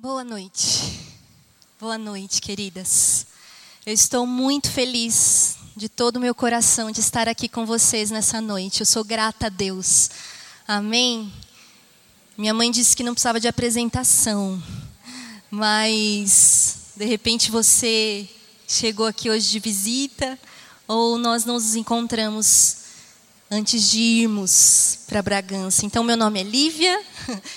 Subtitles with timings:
[0.00, 0.96] Boa noite.
[1.80, 3.26] Boa noite, queridas.
[3.84, 8.40] Eu estou muito feliz de todo o meu coração de estar aqui com vocês nessa
[8.40, 8.78] noite.
[8.78, 10.08] Eu sou grata a Deus.
[10.68, 11.32] Amém.
[12.36, 14.62] Minha mãe disse que não precisava de apresentação,
[15.50, 18.28] mas de repente você
[18.68, 20.38] chegou aqui hoje de visita
[20.86, 22.77] ou nós nos encontramos
[23.50, 25.86] antes de irmos para Bragança.
[25.86, 27.02] Então, meu nome é Lívia,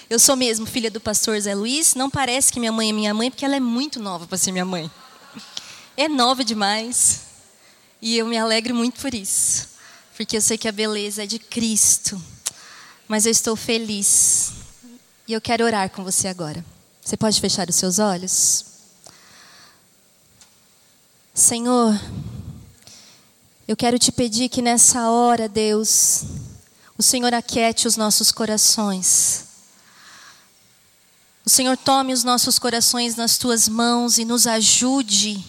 [0.10, 1.96] eu sou mesmo filha do pastor Zé Luiz.
[1.96, 4.52] Não parece que minha mãe é minha mãe, porque ela é muito nova para ser
[4.52, 4.90] minha mãe.
[5.98, 7.22] É nova demais.
[8.02, 9.68] E eu me alegro muito por isso,
[10.16, 12.22] porque eu sei que a beleza é de Cristo.
[13.08, 14.54] Mas eu estou feliz.
[15.28, 16.66] E eu quero orar com você agora.
[17.04, 18.66] Você pode fechar os seus olhos?
[21.34, 22.00] Senhor,
[23.72, 26.26] eu quero te pedir que nessa hora, Deus,
[26.98, 29.46] o Senhor aquiete os nossos corações.
[31.46, 35.42] O Senhor tome os nossos corações nas tuas mãos e nos ajude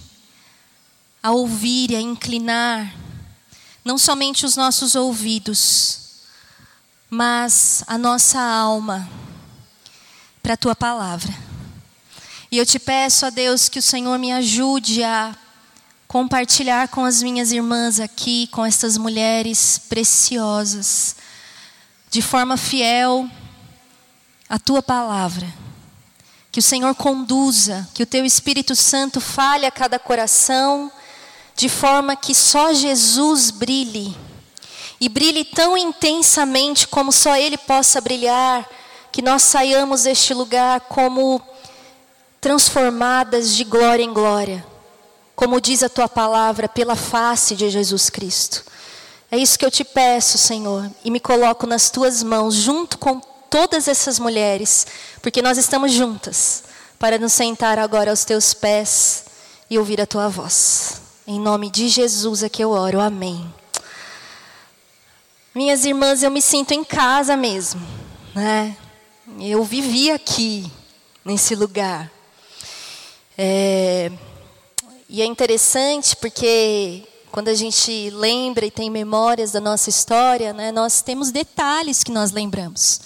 [1.20, 2.94] a ouvir e a inclinar,
[3.84, 5.98] não somente os nossos ouvidos,
[7.10, 9.10] mas a nossa alma
[10.40, 11.36] para a tua palavra.
[12.52, 15.36] E eu te peço a Deus que o Senhor me ajude a
[16.12, 21.16] compartilhar com as minhas irmãs aqui, com estas mulheres preciosas,
[22.10, 23.26] de forma fiel
[24.46, 25.46] a tua palavra.
[26.50, 30.92] Que o Senhor conduza, que o teu Espírito Santo fale a cada coração,
[31.56, 34.14] de forma que só Jesus brilhe,
[35.00, 38.68] e brilhe tão intensamente como só Ele possa brilhar,
[39.10, 41.40] que nós saiamos deste lugar como
[42.38, 44.71] transformadas de glória em glória
[45.34, 48.64] como diz a tua palavra, pela face de Jesus Cristo.
[49.30, 53.20] É isso que eu te peço, Senhor, e me coloco nas tuas mãos, junto com
[53.48, 54.86] todas essas mulheres,
[55.22, 56.64] porque nós estamos juntas,
[56.98, 59.24] para nos sentar agora aos teus pés
[59.68, 61.00] e ouvir a tua voz.
[61.26, 63.52] Em nome de Jesus é que eu oro, amém.
[65.54, 67.80] Minhas irmãs, eu me sinto em casa mesmo,
[68.34, 68.76] né?
[69.38, 70.70] Eu vivi aqui,
[71.24, 72.10] nesse lugar.
[73.36, 74.10] É,
[75.12, 80.72] e é interessante porque quando a gente lembra e tem memórias da nossa história, né,
[80.72, 82.98] nós temos detalhes que nós lembramos.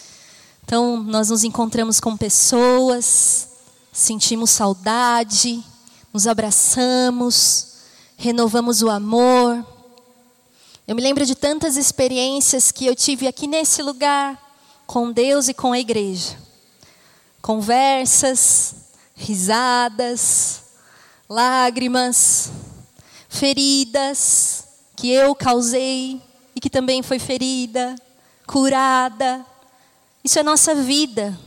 [0.63, 3.49] Então, nós nos encontramos com pessoas,
[3.93, 5.61] sentimos saudade,
[6.13, 7.73] nos abraçamos,
[8.17, 9.67] renovamos o amor.
[10.87, 14.41] Eu me lembro de tantas experiências que eu tive aqui nesse lugar,
[14.87, 16.39] com Deus e com a igreja.
[17.43, 18.77] Conversas,
[19.17, 20.66] risadas,
[21.29, 22.51] lágrimas,
[23.29, 24.65] feridas
[24.97, 26.21] que eu causei
[26.55, 27.95] e que também foi ferida,
[28.47, 29.45] curada.
[30.25, 31.39] Isso é nossa vida.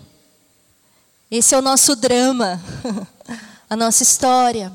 [1.31, 2.61] Esse é o nosso drama,
[3.69, 4.71] a nossa história.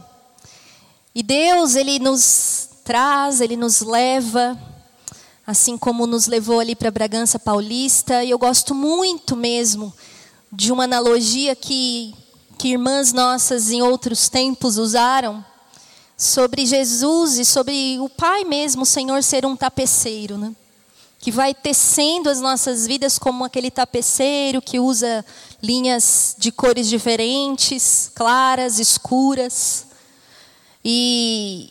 [1.14, 4.58] E Deus, Ele nos traz, Ele nos leva,
[5.46, 8.24] assim como nos levou ali para Bragança Paulista.
[8.24, 9.92] E eu gosto muito mesmo
[10.50, 12.14] de uma analogia que
[12.64, 15.44] que irmãs nossas em outros tempos usaram
[16.16, 20.56] sobre Jesus e sobre o Pai mesmo, o Senhor ser um tapeceiro, né?
[21.20, 25.22] que vai tecendo as nossas vidas como aquele tapeceiro que usa
[25.62, 29.88] linhas de cores diferentes, claras, escuras.
[30.82, 31.70] E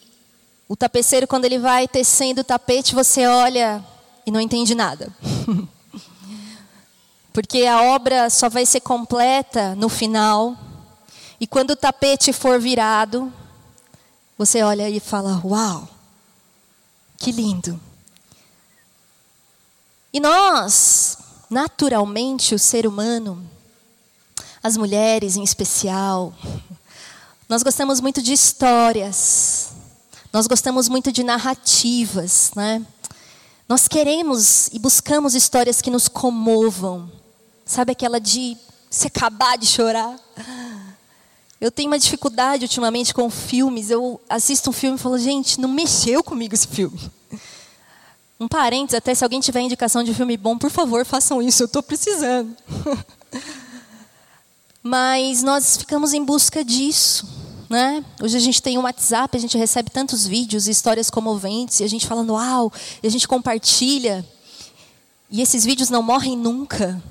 [0.69, 3.83] o tapeceiro, quando ele vai tecendo o tapete, você olha
[4.27, 5.11] e não entende nada.
[7.33, 10.55] Porque a obra só vai ser completa no final
[11.43, 13.29] e quando o tapete for virado,
[14.37, 15.89] você olha e fala: Uau,
[17.17, 17.77] que lindo.
[20.13, 21.17] E nós,
[21.49, 23.45] naturalmente, o ser humano,
[24.63, 26.33] as mulheres em especial,
[27.49, 29.71] nós gostamos muito de histórias,
[30.31, 32.85] nós gostamos muito de narrativas, né?
[33.67, 37.11] Nós queremos e buscamos histórias que nos comovam.
[37.65, 38.57] Sabe aquela de
[38.89, 40.17] se acabar de chorar?
[41.63, 43.89] Eu tenho uma dificuldade ultimamente com filmes.
[43.89, 46.99] Eu assisto um filme e falo, gente, não mexeu comigo esse filme.
[48.37, 51.67] Um parênteses, até se alguém tiver indicação de filme bom, por favor, façam isso, eu
[51.67, 52.53] estou precisando.
[54.83, 57.25] Mas nós ficamos em busca disso.
[57.69, 58.03] Né?
[58.21, 61.87] Hoje a gente tem um WhatsApp, a gente recebe tantos vídeos, histórias comoventes, e a
[61.87, 64.25] gente falando, uau, e a gente compartilha.
[65.31, 67.01] E esses vídeos não morrem nunca.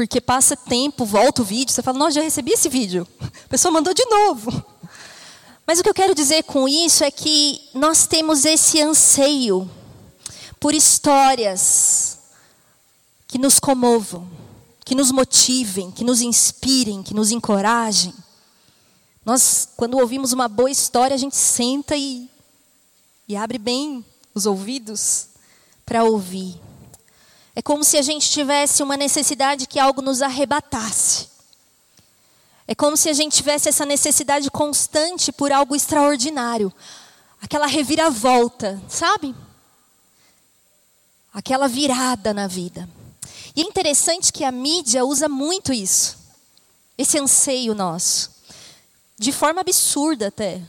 [0.00, 3.06] Porque passa tempo, volta o vídeo, você fala, nossa, já recebi esse vídeo.
[3.20, 4.64] A pessoa mandou de novo.
[5.66, 9.70] Mas o que eu quero dizer com isso é que nós temos esse anseio
[10.58, 12.18] por histórias
[13.28, 14.26] que nos comovam,
[14.86, 18.14] que nos motivem, que nos inspirem, que nos encorajem.
[19.22, 22.26] Nós, quando ouvimos uma boa história, a gente senta e,
[23.28, 24.02] e abre bem
[24.34, 25.26] os ouvidos
[25.84, 26.58] para ouvir.
[27.54, 31.28] É como se a gente tivesse uma necessidade que algo nos arrebatasse.
[32.66, 36.72] É como se a gente tivesse essa necessidade constante por algo extraordinário.
[37.42, 39.34] Aquela reviravolta, sabe?
[41.34, 42.88] Aquela virada na vida.
[43.56, 46.16] E é interessante que a mídia usa muito isso.
[46.96, 48.30] Esse anseio nosso.
[49.18, 50.62] De forma absurda até.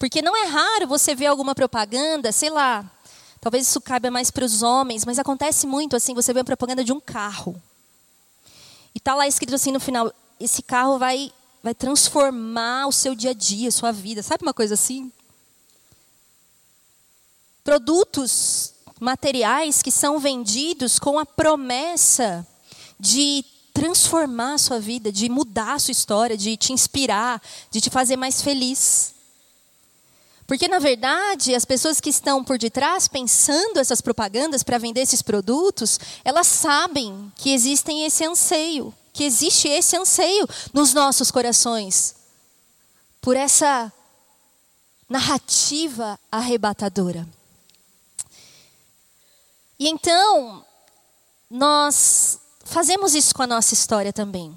[0.00, 2.90] Porque não é raro você ver alguma propaganda, sei lá,
[3.40, 6.84] talvez isso caiba mais para os homens, mas acontece muito assim, você vê uma propaganda
[6.84, 7.60] de um carro.
[8.94, 11.32] E está lá escrito assim no final, esse carro vai,
[11.62, 14.22] vai transformar o seu dia a dia, sua vida.
[14.22, 15.12] Sabe uma coisa assim?
[17.62, 22.46] Produtos materiais que são vendidos com a promessa
[22.98, 27.40] de transformar a sua vida, de mudar a sua história, de te inspirar,
[27.70, 29.14] de te fazer mais feliz.
[30.50, 35.22] Porque, na verdade, as pessoas que estão por detrás pensando essas propagandas para vender esses
[35.22, 42.16] produtos, elas sabem que existem esse anseio, que existe esse anseio nos nossos corações,
[43.20, 43.92] por essa
[45.08, 47.28] narrativa arrebatadora.
[49.78, 50.66] E então,
[51.48, 54.52] nós fazemos isso com a nossa história também.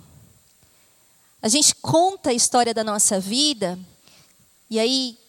[1.39, 3.77] A gente conta a história da nossa vida,
[4.71, 5.19] e aí,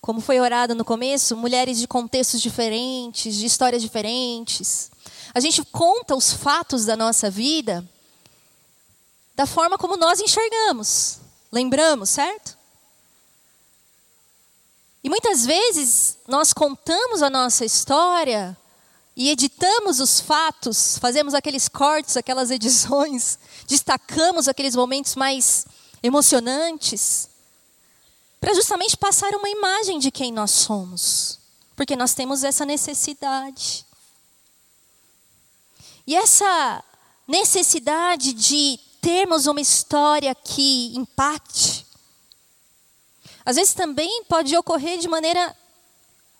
[0.00, 4.90] como foi orado no começo, mulheres de contextos diferentes, de histórias diferentes.
[5.34, 7.88] A gente conta os fatos da nossa vida
[9.34, 11.18] da forma como nós enxergamos.
[11.52, 12.56] Lembramos, certo?
[15.04, 18.56] E muitas vezes nós contamos a nossa história
[19.14, 25.66] e editamos os fatos, fazemos aqueles cortes, aquelas edições, destacamos aqueles momentos mais
[26.02, 27.28] emocionantes,
[28.46, 31.40] para justamente passar uma imagem de quem nós somos,
[31.74, 33.84] porque nós temos essa necessidade.
[36.06, 36.84] E essa
[37.26, 41.84] necessidade de termos uma história que impacte,
[43.44, 45.52] às vezes também pode ocorrer de maneira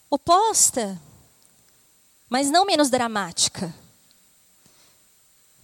[0.08, 1.02] oposta
[2.30, 3.74] mas não menos dramática.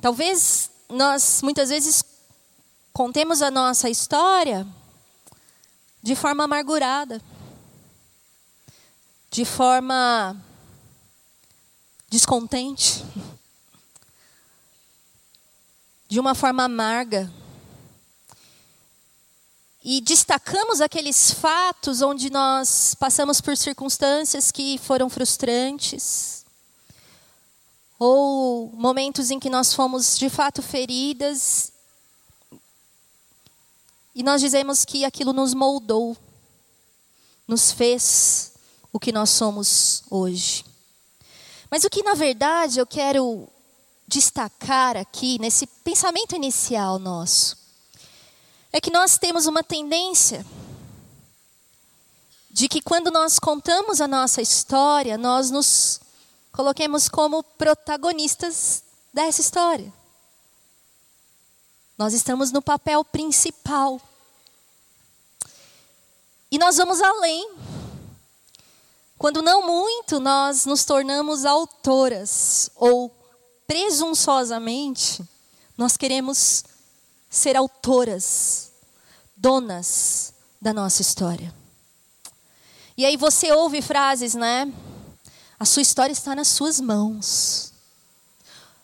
[0.01, 2.05] Talvez nós muitas vezes
[2.93, 4.67] contemos a nossa história
[6.03, 7.23] de forma amargurada,
[9.31, 10.37] de forma
[12.11, 13.05] descontente,
[16.09, 17.33] de uma forma amarga.
[19.85, 26.45] E destacamos aqueles fatos onde nós passamos por circunstâncias que foram frustrantes,
[27.99, 31.73] ou momentos em que nós fomos de fato feridas
[34.15, 36.17] e nós dizemos que aquilo nos moldou,
[37.49, 38.53] nos fez
[38.93, 40.65] o que nós somos hoje.
[41.71, 43.49] Mas o que na verdade eu quero
[44.07, 47.57] destacar aqui nesse pensamento inicial nosso
[48.71, 50.45] é que nós temos uma tendência
[52.51, 56.01] de que quando nós contamos a nossa história, nós nos
[56.53, 58.83] coloquemos como protagonistas
[59.13, 59.93] dessa história.
[62.03, 64.01] Nós estamos no papel principal.
[66.51, 67.49] E nós vamos além.
[69.17, 73.09] Quando não muito, nós nos tornamos autoras, ou
[73.69, 75.23] presunçosamente,
[75.79, 76.65] nós queremos
[77.31, 78.73] ser autoras,
[79.37, 81.55] donas da nossa história.
[82.97, 84.75] E aí você ouve frases, né?
[85.57, 87.73] A sua história está nas suas mãos.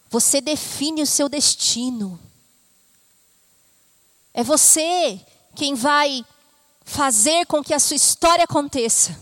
[0.08, 2.27] Você define o seu destino.
[4.38, 5.20] É você
[5.56, 6.24] quem vai
[6.84, 9.18] fazer com que a sua história aconteça.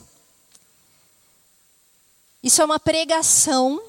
[2.42, 3.82] Isso é uma pregação,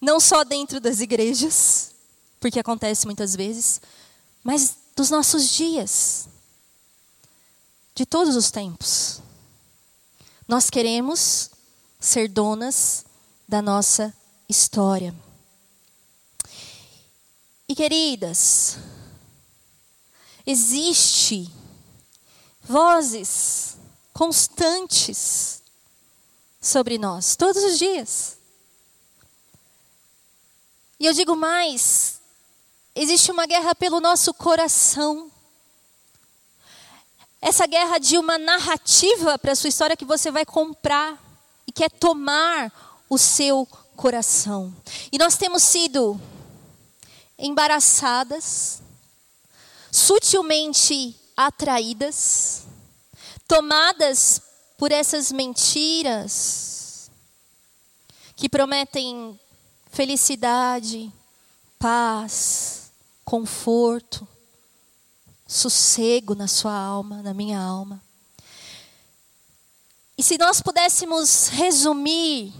[0.00, 1.94] não só dentro das igrejas,
[2.40, 3.78] porque acontece muitas vezes,
[4.42, 6.30] mas dos nossos dias,
[7.94, 9.20] de todos os tempos.
[10.48, 11.50] Nós queremos
[12.00, 13.04] ser donas
[13.46, 14.14] da nossa
[14.48, 15.14] história.
[17.68, 18.78] E queridas,
[20.46, 21.50] existe
[22.62, 23.76] vozes
[24.12, 25.62] constantes
[26.60, 28.36] sobre nós todos os dias.
[30.98, 32.20] E eu digo mais,
[32.94, 35.30] existe uma guerra pelo nosso coração.
[37.40, 41.22] Essa guerra de uma narrativa para a sua história que você vai comprar
[41.66, 44.74] e quer tomar o seu coração.
[45.12, 46.18] E nós temos sido
[47.38, 48.80] embaraçadas,
[49.94, 52.64] sutilmente atraídas,
[53.46, 54.42] tomadas
[54.76, 57.08] por essas mentiras
[58.34, 59.38] que prometem
[59.92, 61.12] felicidade,
[61.78, 62.90] paz,
[63.24, 64.26] conforto,
[65.46, 68.02] sossego na sua alma, na minha alma.
[70.18, 72.52] E se nós pudéssemos resumir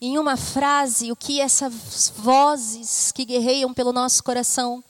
[0.00, 4.82] em uma frase o que essas vozes que guerreiam pelo nosso coração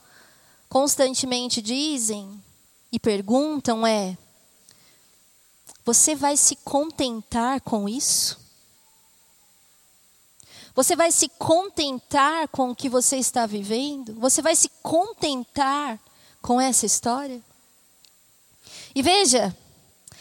[0.68, 2.42] constantemente dizem
[2.92, 4.16] e perguntam é:
[5.84, 8.38] você vai se contentar com isso?
[10.74, 14.14] Você vai se contentar com o que você está vivendo?
[14.20, 15.98] Você vai se contentar
[16.40, 17.42] com essa história?
[18.94, 19.56] E veja,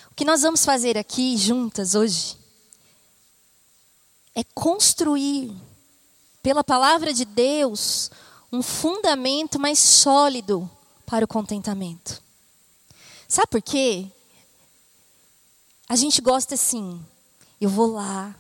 [0.10, 2.38] o que nós vamos fazer aqui juntas hoje
[4.34, 5.56] é construir,
[6.42, 8.10] pela palavra de Deus,
[8.52, 10.70] um fundamento mais sólido
[11.06, 12.22] para o contentamento.
[13.28, 14.08] Sabe por quê?
[15.90, 17.04] A gente gosta assim,
[17.60, 18.36] eu vou lá,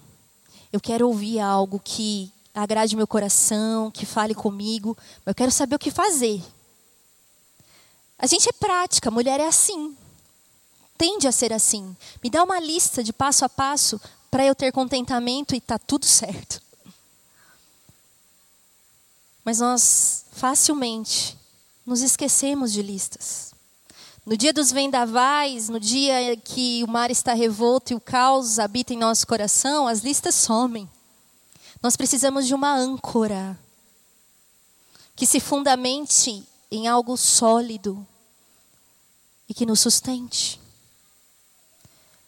[0.71, 5.75] eu quero ouvir algo que agrade meu coração, que fale comigo, mas eu quero saber
[5.75, 6.43] o que fazer.
[8.17, 9.95] A gente é prática, mulher é assim.
[10.97, 11.95] Tende a ser assim.
[12.23, 16.05] Me dá uma lista de passo a passo para eu ter contentamento e tá tudo
[16.05, 16.61] certo.
[19.47, 21.37] Mas nós facilmente
[21.85, 23.53] nos esquecemos de listas.
[24.25, 28.93] No dia dos vendavais, no dia que o mar está revolto e o caos habita
[28.93, 30.89] em nosso coração, as listas somem.
[31.81, 33.57] Nós precisamos de uma âncora
[35.15, 38.05] que se fundamente em algo sólido
[39.47, 40.59] e que nos sustente.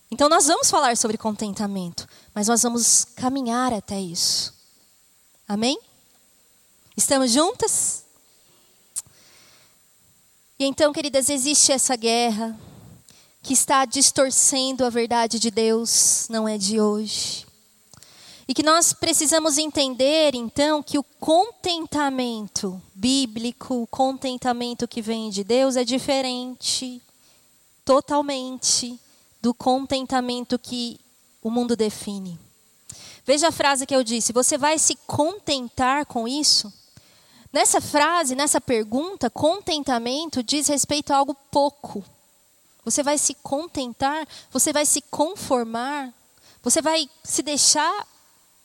[0.09, 4.53] Então, nós vamos falar sobre contentamento, mas nós vamos caminhar até isso.
[5.45, 5.77] Amém?
[7.00, 8.03] Estamos juntas?
[10.60, 12.60] E então, queridas, existe essa guerra
[13.41, 17.48] que está distorcendo a verdade de Deus, não é de hoje.
[18.50, 25.41] E que nós precisamos entender, então, que o contentamento bíblico, o contentamento que vem de
[25.41, 27.01] Deus é diferente,
[27.86, 29.00] totalmente,
[29.41, 31.00] do contentamento que
[31.41, 32.38] o mundo define.
[33.25, 36.74] Veja a frase que eu disse: você vai se contentar com isso?
[37.51, 42.03] Nessa frase, nessa pergunta, contentamento diz respeito a algo pouco.
[42.86, 46.13] Você vai se contentar, você vai se conformar,
[46.62, 48.08] você vai se deixar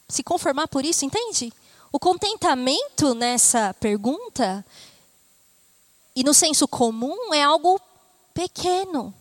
[0.08, 1.52] se conformar por isso, entende?
[1.90, 4.64] O contentamento nessa pergunta
[6.14, 7.80] e no senso comum é algo
[8.34, 9.14] pequeno.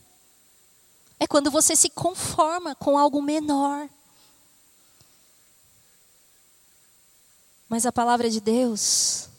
[1.20, 3.88] É quando você se conforma com algo menor.
[7.70, 9.29] Mas a palavra de Deus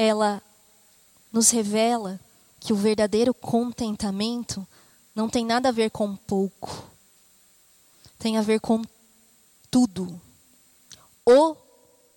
[0.00, 0.42] ela
[1.30, 2.18] nos revela
[2.58, 4.66] que o verdadeiro contentamento
[5.14, 6.90] não tem nada a ver com pouco,
[8.18, 8.82] tem a ver com
[9.70, 10.18] tudo,
[11.26, 11.54] o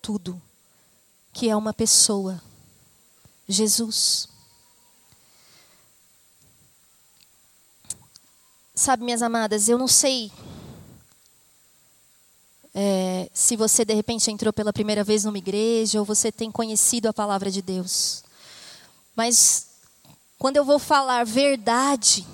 [0.02, 0.42] tudo,
[1.34, 2.42] que é uma pessoa,
[3.50, 4.30] Jesus.
[8.74, 10.32] Sabe, minhas amadas, eu não sei
[12.74, 17.08] é, se você de repente entrou pela primeira vez numa igreja ou você tem conhecido
[17.08, 18.24] a palavra de Deus.
[19.16, 19.68] Mas
[20.40, 22.26] quando eu vou falar verdade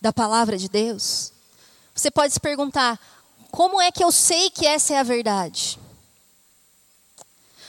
[0.00, 1.32] da palavra de Deus,
[1.94, 3.00] você pode se perguntar:
[3.50, 5.78] como é que eu sei que essa é a verdade?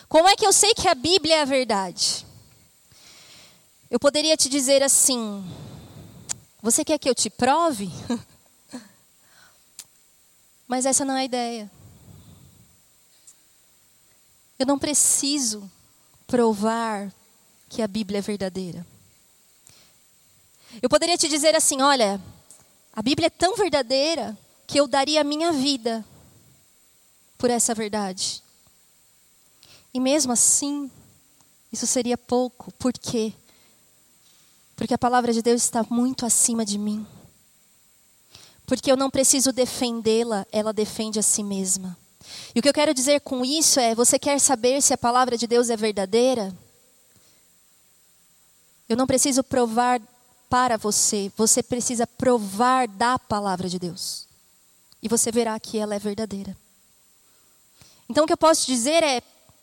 [0.08, 2.26] Como é que eu sei que a Bíblia é a verdade?
[3.90, 5.44] Eu poderia te dizer assim:
[6.62, 7.90] você quer que eu te prove?
[10.68, 11.72] Mas essa não é a ideia.
[14.58, 15.70] Eu não preciso
[16.26, 17.14] provar
[17.70, 18.86] que a Bíblia é verdadeira.
[20.82, 22.22] Eu poderia te dizer assim: olha,
[22.94, 26.06] a Bíblia é tão verdadeira que eu daria a minha vida
[27.38, 28.42] por essa verdade.
[29.94, 30.90] E mesmo assim,
[31.72, 32.72] isso seria pouco.
[32.74, 33.34] Por quê?
[34.76, 37.06] Porque a palavra de Deus está muito acima de mim.
[38.66, 41.98] Porque eu não preciso defendê-la, ela defende a si mesma.
[42.54, 45.38] E o que eu quero dizer com isso é: você quer saber se a palavra
[45.38, 46.56] de Deus é verdadeira?
[48.88, 50.02] Eu não preciso provar
[50.50, 54.28] para você, você precisa provar da palavra de Deus.
[55.02, 56.56] E você verá que ela é verdadeira.
[58.10, 59.22] Então o que eu posso dizer é: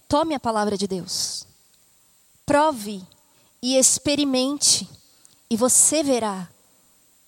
[0.08, 1.46] tome a palavra de Deus,
[2.44, 3.02] prove
[3.62, 4.88] e experimente,
[5.48, 6.48] e você verá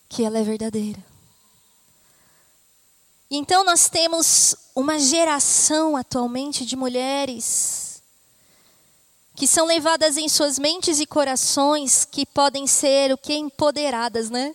[0.09, 1.14] que ela é verdadeira.
[3.37, 8.01] Então nós temos uma geração atualmente de mulheres
[9.35, 14.55] que são levadas em suas mentes e corações, que podem ser o que empoderadas, né?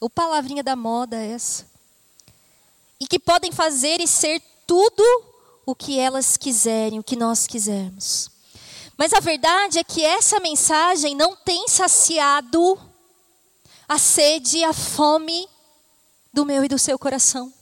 [0.00, 1.66] O palavrinha da moda é essa.
[3.00, 5.02] E que podem fazer e ser tudo
[5.66, 8.30] o que elas quiserem, o que nós quisermos.
[8.96, 12.78] Mas a verdade é que essa mensagem não tem saciado
[13.88, 15.48] a sede, a fome
[16.32, 17.52] do meu e do seu coração.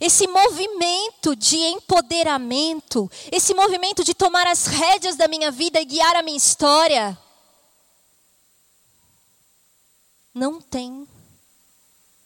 [0.00, 6.16] Esse movimento de empoderamento, esse movimento de tomar as rédeas da minha vida e guiar
[6.16, 7.18] a minha história,
[10.34, 11.08] não tem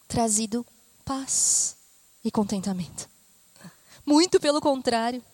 [0.09, 0.67] trazido
[1.05, 1.77] paz
[2.25, 3.09] e contentamento.
[4.05, 5.25] Muito pelo contrário.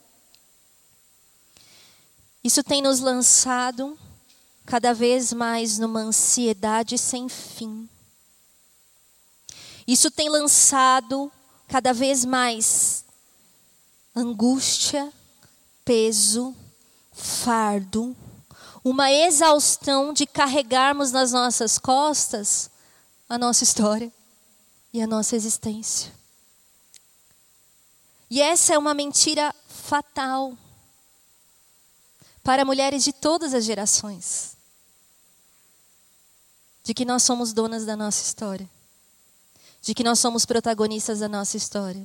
[2.45, 3.99] Isso tem nos lançado
[4.67, 7.89] cada vez mais numa ansiedade sem fim.
[9.87, 11.33] Isso tem lançado
[11.69, 13.05] cada vez mais
[14.15, 15.13] angústia,
[15.85, 16.55] peso,
[17.13, 18.17] fardo,
[18.85, 22.71] uma exaustão de carregarmos nas nossas costas
[23.29, 24.13] a nossa história
[24.93, 26.13] e a nossa existência.
[28.31, 30.57] E essa é uma mentira fatal
[32.43, 34.57] para mulheres de todas as gerações.
[36.83, 38.69] De que nós somos donas da nossa história.
[39.87, 42.05] De que nós somos protagonistas da nossa história.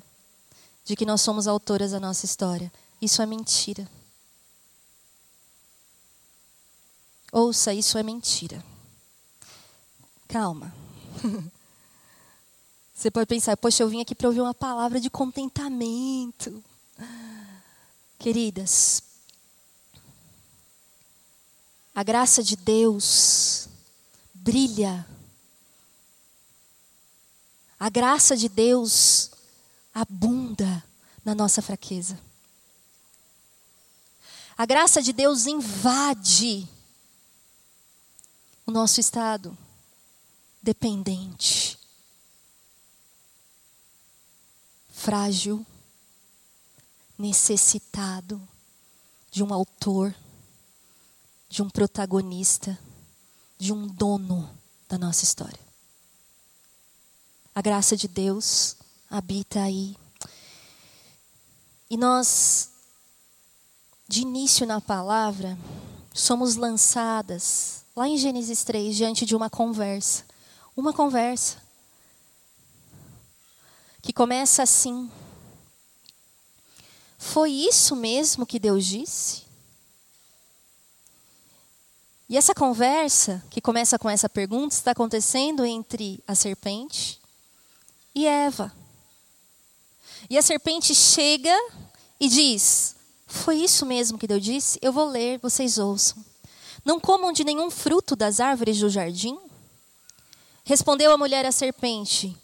[0.86, 2.72] De que nós somos autoras da nossa história.
[3.02, 3.90] Isso é mentira.
[7.32, 8.64] Ouça, isso é mentira.
[10.28, 10.72] Calma.
[12.94, 16.64] Você pode pensar, poxa, eu vim aqui para ouvir uma palavra de contentamento.
[18.20, 19.02] Queridas,
[21.96, 23.68] a graça de Deus
[24.36, 25.11] brilha.
[27.82, 29.32] A graça de Deus
[29.92, 30.84] abunda
[31.26, 32.16] na nossa fraqueza.
[34.56, 36.70] A graça de Deus invade
[38.68, 39.58] o nosso estado
[40.62, 41.76] dependente,
[44.92, 45.66] frágil,
[47.18, 48.48] necessitado
[49.32, 50.14] de um autor
[51.50, 52.78] de um protagonista,
[53.58, 54.56] de um dono
[54.88, 55.71] da nossa história.
[57.54, 58.78] A graça de Deus
[59.10, 59.98] habita aí.
[61.90, 62.72] E nós,
[64.08, 65.58] de início na palavra,
[66.14, 70.24] somos lançadas, lá em Gênesis 3, diante de uma conversa.
[70.78, 71.58] Uma conversa.
[74.02, 75.12] Que começa assim.
[77.18, 79.44] Foi isso mesmo que Deus disse?
[82.30, 87.21] E essa conversa, que começa com essa pergunta, está acontecendo entre a serpente
[88.14, 88.74] e Eva.
[90.30, 91.56] E a serpente chega
[92.20, 92.96] e diz:
[93.28, 94.80] Foi isso mesmo que Deus disse?
[94.82, 96.24] Eu vou ler, vocês ouçam.
[96.84, 99.38] Não comam de nenhum fruto das árvores do jardim?
[100.64, 102.38] Respondeu a mulher à serpente: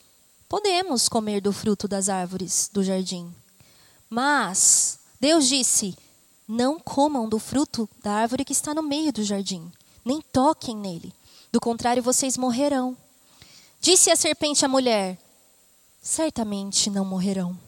[0.50, 3.34] Podemos comer do fruto das árvores do jardim.
[4.10, 5.98] Mas Deus disse:
[6.48, 9.70] não comam do fruto da árvore que está no meio do jardim,
[10.06, 11.14] nem toquem nele.
[11.52, 12.96] Do contrário, vocês morrerão.
[13.82, 15.20] Disse a serpente à mulher:
[16.08, 17.60] Certamente não morrerão.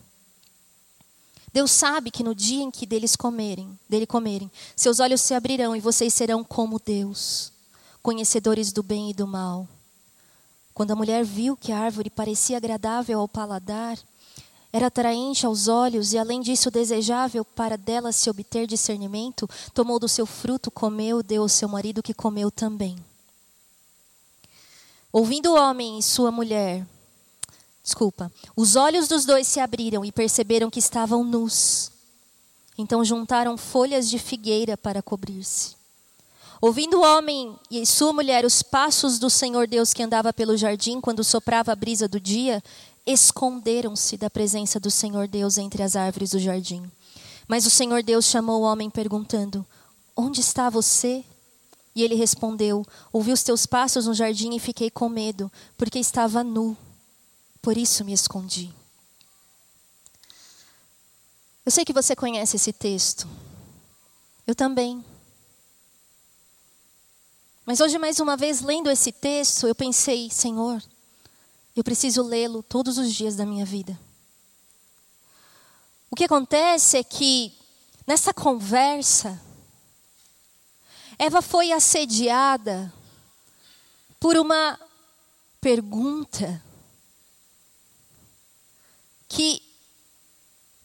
[1.52, 5.76] Deus sabe que no dia em que deles comerem, dele comerem, seus olhos se abrirão
[5.76, 7.52] e vocês serão como Deus,
[8.02, 9.68] conhecedores do bem e do mal.
[10.74, 14.00] Quando a mulher viu que a árvore parecia agradável ao paladar
[14.72, 20.08] era atraente aos olhos e, além disso, desejável para dela se obter discernimento, tomou do
[20.08, 22.96] seu fruto, comeu, deu ao seu marido, que comeu também.
[25.12, 26.88] Ouvindo o homem e sua mulher,
[27.90, 31.92] desculpa, os olhos dos dois se abriram e perceberam que estavam nus.
[32.78, 35.76] Então juntaram folhas de figueira para cobrir-se.
[36.62, 41.02] Ouvindo o homem e sua mulher os passos do Senhor Deus que andava pelo jardim
[41.02, 42.62] quando soprava a brisa do dia,
[43.08, 46.84] esconderam-se da presença do Senhor Deus entre as árvores do jardim.
[47.48, 49.66] Mas o Senhor Deus chamou o homem perguntando:
[50.16, 51.24] Onde está você?
[51.96, 56.44] E ele respondeu: Ouvi os teus passos no jardim e fiquei com medo, porque estava
[56.44, 56.78] nu.
[57.62, 58.74] Por isso me escondi.
[61.66, 63.28] Eu sei que você conhece esse texto.
[64.48, 65.04] Eu também.
[67.66, 70.82] Mas hoje, mais uma vez, lendo esse texto, eu pensei: Senhor,
[71.76, 74.00] eu preciso lê-lo todos os dias da minha vida.
[76.10, 77.56] O que acontece é que,
[78.08, 79.40] nessa conversa,
[81.20, 82.92] Eva foi assediada
[84.20, 84.80] por uma
[85.62, 86.64] pergunta
[89.30, 89.62] que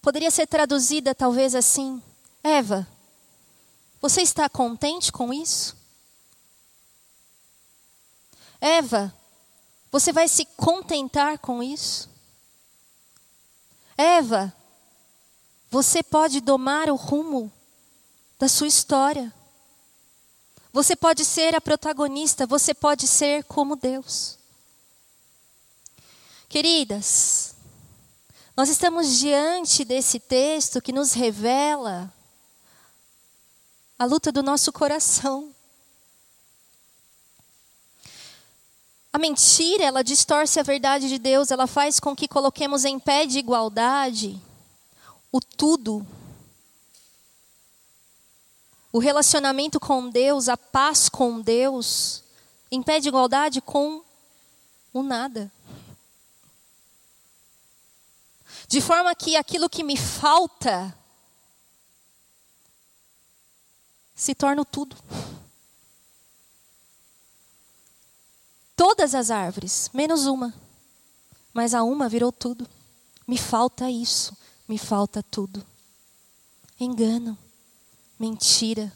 [0.02, 2.00] poderia ser traduzida talvez assim:
[2.42, 2.86] Eva,
[4.00, 5.74] Você está contente com isso?
[8.60, 9.14] Eva,
[9.90, 12.10] você vai se contentar com isso?
[13.96, 14.54] Eva,
[15.70, 17.50] você pode domar o rumo
[18.38, 19.32] da sua história.
[20.72, 24.38] Você pode ser a protagonista, você pode ser como Deus.
[26.48, 27.53] Queridas,
[28.56, 32.12] nós estamos diante desse texto que nos revela
[33.98, 35.52] a luta do nosso coração.
[39.12, 43.26] A mentira, ela distorce a verdade de Deus, ela faz com que coloquemos em pé
[43.26, 44.40] de igualdade
[45.32, 46.06] o tudo.
[48.92, 52.22] O relacionamento com Deus, a paz com Deus,
[52.70, 54.04] em pé de igualdade com
[54.92, 55.50] o nada.
[58.68, 60.96] De forma que aquilo que me falta
[64.14, 64.96] se torna tudo.
[68.76, 70.54] Todas as árvores, menos uma.
[71.52, 72.68] Mas a uma virou tudo.
[73.26, 74.36] Me falta isso,
[74.68, 75.64] me falta tudo.
[76.78, 77.38] Engano,
[78.18, 78.92] mentira,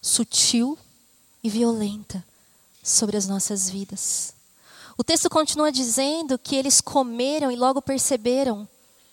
[0.00, 0.78] sutil
[1.42, 2.24] e violenta
[2.82, 4.34] sobre as nossas vidas.
[4.96, 8.68] O texto continua dizendo que eles comeram e logo perceberam: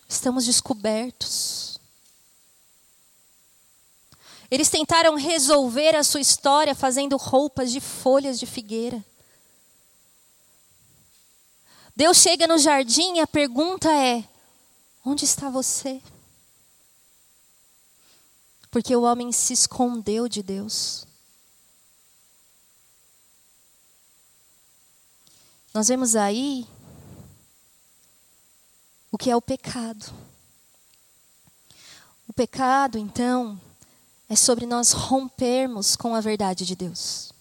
[0.07, 1.79] estamos descobertos.
[4.49, 9.03] Eles tentaram resolver a sua história fazendo roupas de folhas de figueira.
[11.95, 14.27] Deus chega no jardim e a pergunta é:
[15.03, 16.01] onde está você?
[18.69, 21.07] Porque o homem se escondeu de Deus.
[25.73, 26.67] Nós vemos aí
[29.15, 30.13] o que é o pecado.
[32.27, 33.57] O pecado, então,
[34.27, 37.31] é sobre nós rompermos com a verdade de Deus.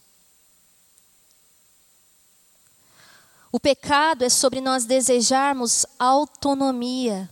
[3.50, 7.28] O pecado é sobre nós desejarmos autonomia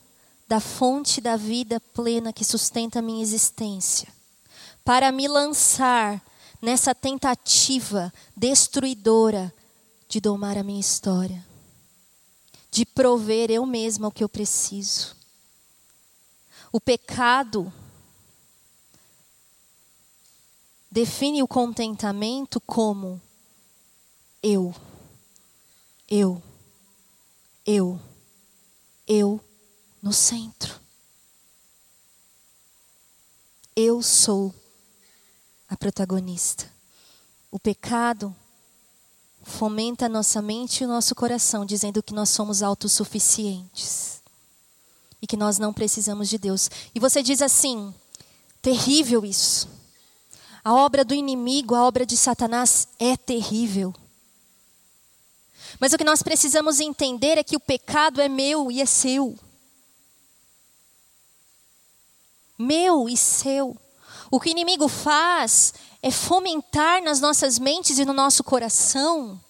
[0.49, 4.09] da fonte da vida plena que sustenta a minha existência,
[4.85, 6.21] para me lançar
[6.61, 9.55] nessa tentativa destruidora
[10.09, 11.52] de domar a minha história,
[12.73, 15.15] de prover eu mesma o que eu preciso.
[16.73, 17.73] O pecado
[20.91, 23.21] define o contentamento como
[24.43, 24.75] eu
[26.15, 26.43] eu,
[27.65, 27.99] eu,
[29.07, 29.43] eu
[30.03, 30.79] no centro.
[33.75, 34.55] Eu sou
[35.67, 36.71] a protagonista.
[37.51, 38.37] O pecado
[39.43, 44.23] fomenta a nossa mente e o nosso coração, dizendo que nós somos autossuficientes
[45.21, 46.71] e que nós não precisamos de Deus.
[46.95, 47.95] E você diz assim:
[48.61, 49.69] terrível isso.
[50.65, 53.93] A obra do inimigo, a obra de Satanás é terrível.
[55.81, 59.37] Mas o que nós precisamos entender é que o pecado é meu e é seu.
[62.57, 63.77] Meu e seu.
[64.31, 69.41] O que o inimigo faz é fomentar nas nossas mentes e no nosso coração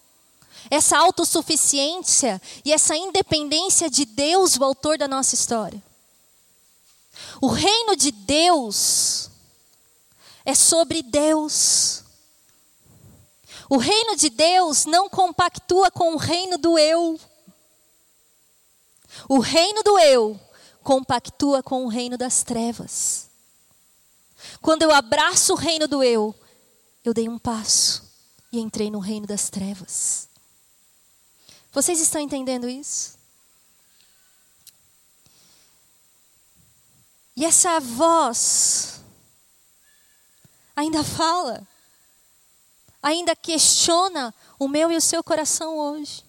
[0.71, 5.83] essa autossuficiência e essa independência de Deus, o autor da nossa história.
[7.41, 9.31] O reino de Deus
[10.45, 12.05] é sobre Deus.
[13.69, 17.19] O reino de Deus não compactua com o reino do eu.
[19.29, 20.41] O reino do eu
[20.83, 23.29] compactua com o reino das trevas.
[24.61, 26.35] Quando eu abraço o reino do eu,
[27.05, 28.11] eu dei um passo
[28.53, 30.29] e entrei no reino das trevas.
[31.73, 33.19] Vocês estão entendendo isso?
[37.35, 39.01] E essa voz
[40.77, 41.67] ainda fala
[43.03, 46.25] ainda questiona o meu e o seu coração hoje.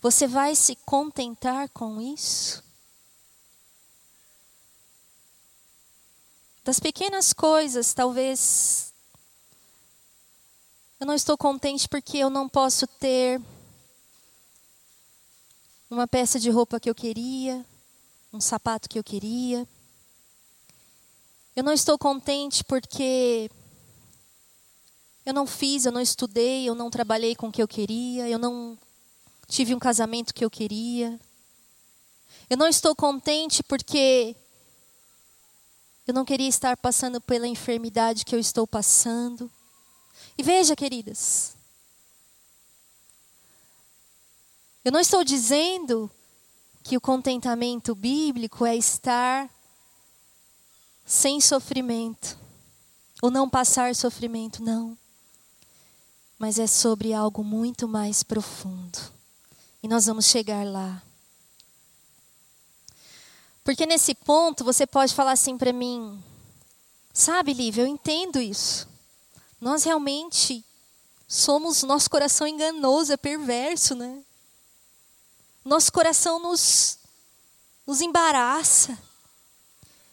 [0.00, 2.64] Você vai se contentar com isso?
[6.64, 8.93] Das pequenas coisas, talvez.
[11.04, 13.38] Eu não estou contente porque eu não posso ter
[15.90, 17.62] uma peça de roupa que eu queria,
[18.32, 19.68] um sapato que eu queria.
[21.54, 23.50] Eu não estou contente porque
[25.26, 28.38] eu não fiz, eu não estudei, eu não trabalhei com o que eu queria, eu
[28.38, 28.78] não
[29.46, 31.20] tive um casamento que eu queria.
[32.48, 34.34] Eu não estou contente porque
[36.06, 39.50] eu não queria estar passando pela enfermidade que eu estou passando.
[40.36, 41.54] E veja, queridas,
[44.84, 46.10] eu não estou dizendo
[46.82, 49.48] que o contentamento bíblico é estar
[51.06, 52.38] sem sofrimento
[53.22, 54.96] ou não passar sofrimento, não.
[56.38, 58.98] Mas é sobre algo muito mais profundo.
[59.82, 61.02] E nós vamos chegar lá.
[63.62, 66.22] Porque nesse ponto você pode falar assim para mim:
[67.14, 68.86] sabe, Lívia, eu entendo isso.
[69.64, 70.62] Nós realmente
[71.26, 74.22] somos, nosso coração enganoso, é perverso, né?
[75.64, 76.98] Nosso coração nos,
[77.86, 78.98] nos embaraça.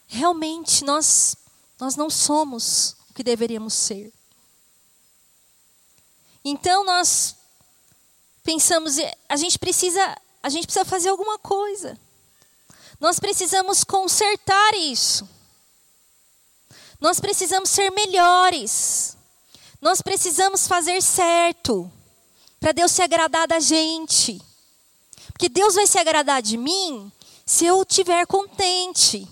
[0.08, 1.36] Realmente nós,
[1.78, 4.14] nós não somos o que deveríamos ser.
[6.46, 7.36] Então nós
[8.44, 8.96] pensamos,
[9.28, 12.00] a gente precisa, a gente precisa fazer alguma coisa.
[13.02, 15.28] Nós precisamos consertar isso.
[17.02, 19.18] Nós precisamos ser melhores.
[19.82, 21.92] Nós precisamos fazer certo
[22.60, 24.40] para Deus se agradar da gente.
[25.34, 27.12] Porque Deus vai se agradar de mim
[27.46, 29.28] se eu estiver contente.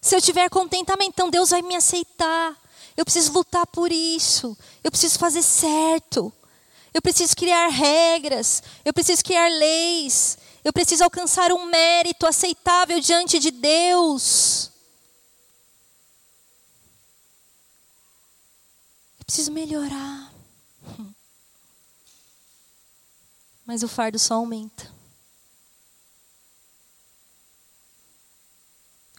[0.00, 2.56] Se eu tiver contentamento, então Deus vai me aceitar.
[2.96, 4.56] Eu preciso lutar por isso.
[4.82, 6.32] Eu preciso fazer certo.
[6.94, 8.62] Eu preciso criar regras.
[8.82, 10.38] Eu preciso criar leis.
[10.64, 14.70] Eu preciso alcançar um mérito aceitável diante de Deus.
[19.26, 20.32] Preciso melhorar.
[23.66, 24.94] Mas o fardo só aumenta.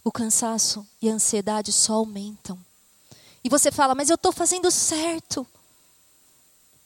[0.04, 2.58] O cansaço e a ansiedade só aumentam.
[3.44, 5.46] E você fala, mas eu estou fazendo certo.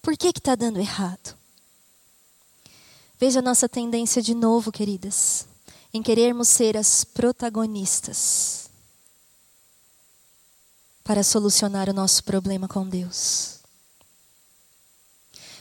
[0.02, 1.38] Por que está dando errado?
[3.20, 5.48] Veja a nossa tendência de novo, queridas,
[5.94, 8.61] em querermos ser as protagonistas
[11.04, 13.60] para solucionar o nosso problema com Deus.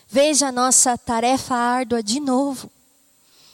[0.09, 2.71] Veja a nossa tarefa árdua de novo,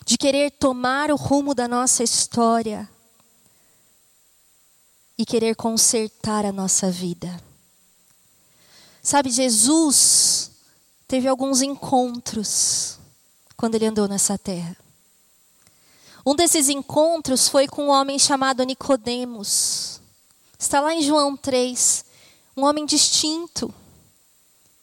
[0.05, 2.88] de querer tomar o rumo da nossa história
[5.18, 7.42] e querer consertar a nossa vida.
[9.03, 10.51] Sabe, Jesus
[11.07, 12.99] teve alguns encontros
[13.57, 14.77] quando ele andou nessa terra.
[16.25, 20.01] Um desses encontros foi com um homem chamado Nicodemos.
[20.58, 22.04] Está lá em João 3,
[22.56, 23.74] um homem distinto,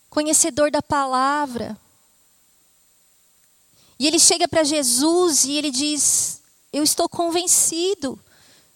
[0.09, 1.77] conhecedor da palavra.
[3.97, 8.19] E ele chega para Jesus e ele diz: "Eu estou convencido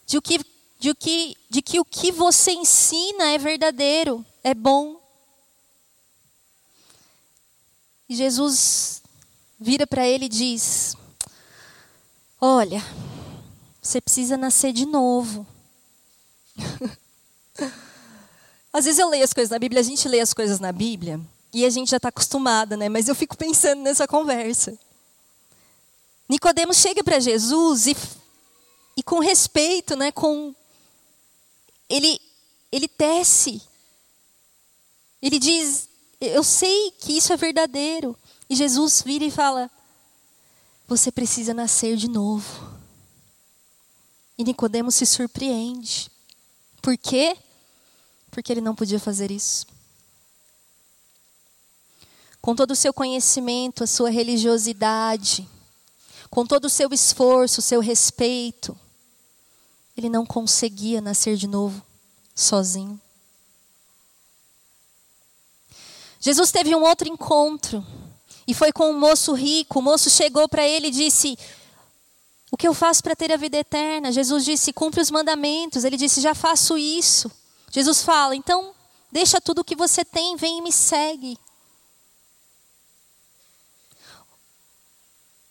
[0.06, 0.40] de, que,
[0.80, 5.00] de, que, de que o que você ensina é verdadeiro, é bom."
[8.10, 9.04] E Jesus
[9.60, 10.96] vira para ele e diz:
[12.40, 12.84] Olha,
[13.82, 15.46] você precisa nascer de novo.
[18.72, 21.20] Às vezes eu leio as coisas na Bíblia, a gente lê as coisas na Bíblia
[21.54, 22.90] e a gente já está acostumada, né?
[22.90, 24.78] Mas eu fico pensando nessa conversa.
[26.30, 27.96] Nicodemos chega para Jesus e,
[28.98, 30.12] e com respeito, né?
[30.12, 30.54] Com
[31.90, 32.20] ele
[32.72, 33.62] ele tece.
[35.22, 35.90] Ele diz:
[36.20, 38.16] Eu sei que isso é verdadeiro.
[38.50, 39.72] E Jesus vira e fala:
[40.88, 42.78] Você precisa nascer de novo.
[44.38, 46.12] E Nicodemos se surpreende.
[46.88, 47.36] Por quê?
[48.32, 49.68] Porque ele não podia fazer isso.
[52.42, 55.46] Com todo o seu conhecimento, a sua religiosidade,
[56.30, 58.80] com todo o seu esforço, o seu respeito,
[59.98, 61.86] ele não conseguia nascer de novo
[62.34, 62.98] sozinho.
[66.22, 67.86] Jesus teve um outro encontro
[68.48, 69.80] e foi com um moço rico.
[69.80, 71.38] O moço chegou para ele e disse:
[72.52, 74.12] O que eu faço para ter a vida eterna?
[74.12, 75.84] Jesus disse: Cumpre os mandamentos.
[75.84, 77.32] Ele disse: Já faço isso.
[77.72, 78.74] Jesus fala: Então,
[79.12, 81.38] deixa tudo o que você tem, vem e me segue.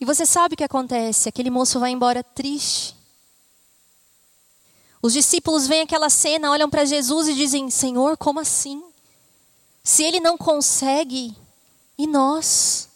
[0.01, 1.29] E você sabe o que acontece?
[1.29, 2.95] Aquele moço vai embora triste.
[5.03, 8.83] Os discípulos veem aquela cena, olham para Jesus e dizem: Senhor, como assim?
[9.85, 11.37] Se ele não consegue,
[11.99, 12.89] e nós?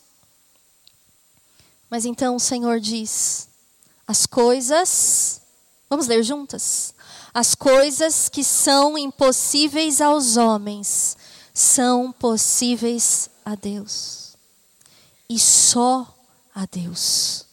[1.89, 3.50] Mas então o Senhor diz:
[4.11, 5.41] as coisas,
[5.89, 6.93] vamos ler juntas?
[7.33, 11.17] As coisas que são impossíveis aos homens
[11.55, 14.37] são possíveis a Deus.
[15.29, 16.13] E só
[16.53, 17.47] a Deus.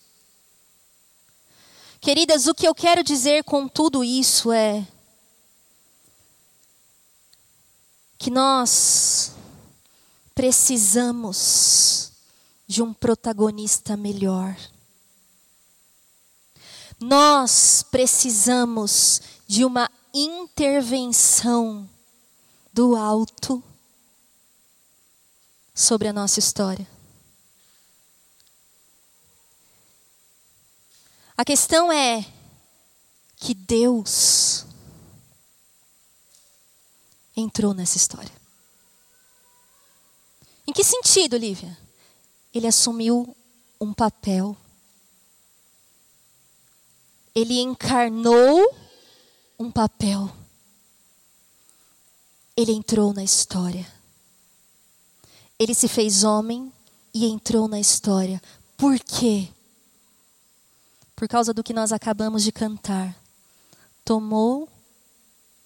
[2.02, 4.88] Queridas, o que eu quero dizer com tudo isso é
[8.18, 9.32] que nós
[10.34, 12.14] precisamos
[12.66, 14.58] de um protagonista melhor.
[17.00, 21.88] Nós precisamos de uma intervenção
[22.74, 23.64] do alto
[25.74, 26.88] sobre a nossa história.
[31.38, 32.26] A questão é
[33.36, 34.66] que Deus,
[37.36, 38.32] entrou nessa história.
[40.66, 41.78] Em que sentido, Lívia?
[42.52, 43.36] Ele assumiu
[43.80, 44.58] um papel.
[47.38, 48.76] Ele encarnou
[49.60, 50.28] um papel.
[52.56, 53.86] Ele entrou na história.
[55.60, 56.74] Ele se fez homem
[57.14, 58.42] e entrou na história.
[58.76, 59.50] Por quê?
[61.16, 63.16] Por causa do que nós acabamos de cantar.
[64.04, 64.68] Tomou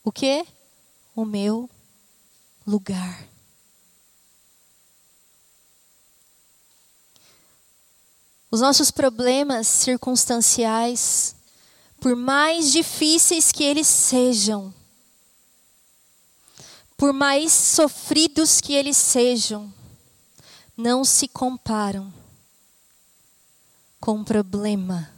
[0.04, 0.46] o quê?
[1.16, 1.70] O meu
[2.68, 3.30] lugar.
[8.52, 11.34] Os nossos problemas circunstanciais,
[12.02, 14.74] por mais difíceis que eles sejam,
[16.98, 19.72] por mais sofridos que eles sejam,
[20.76, 22.12] não se comparam
[24.00, 25.14] com o problema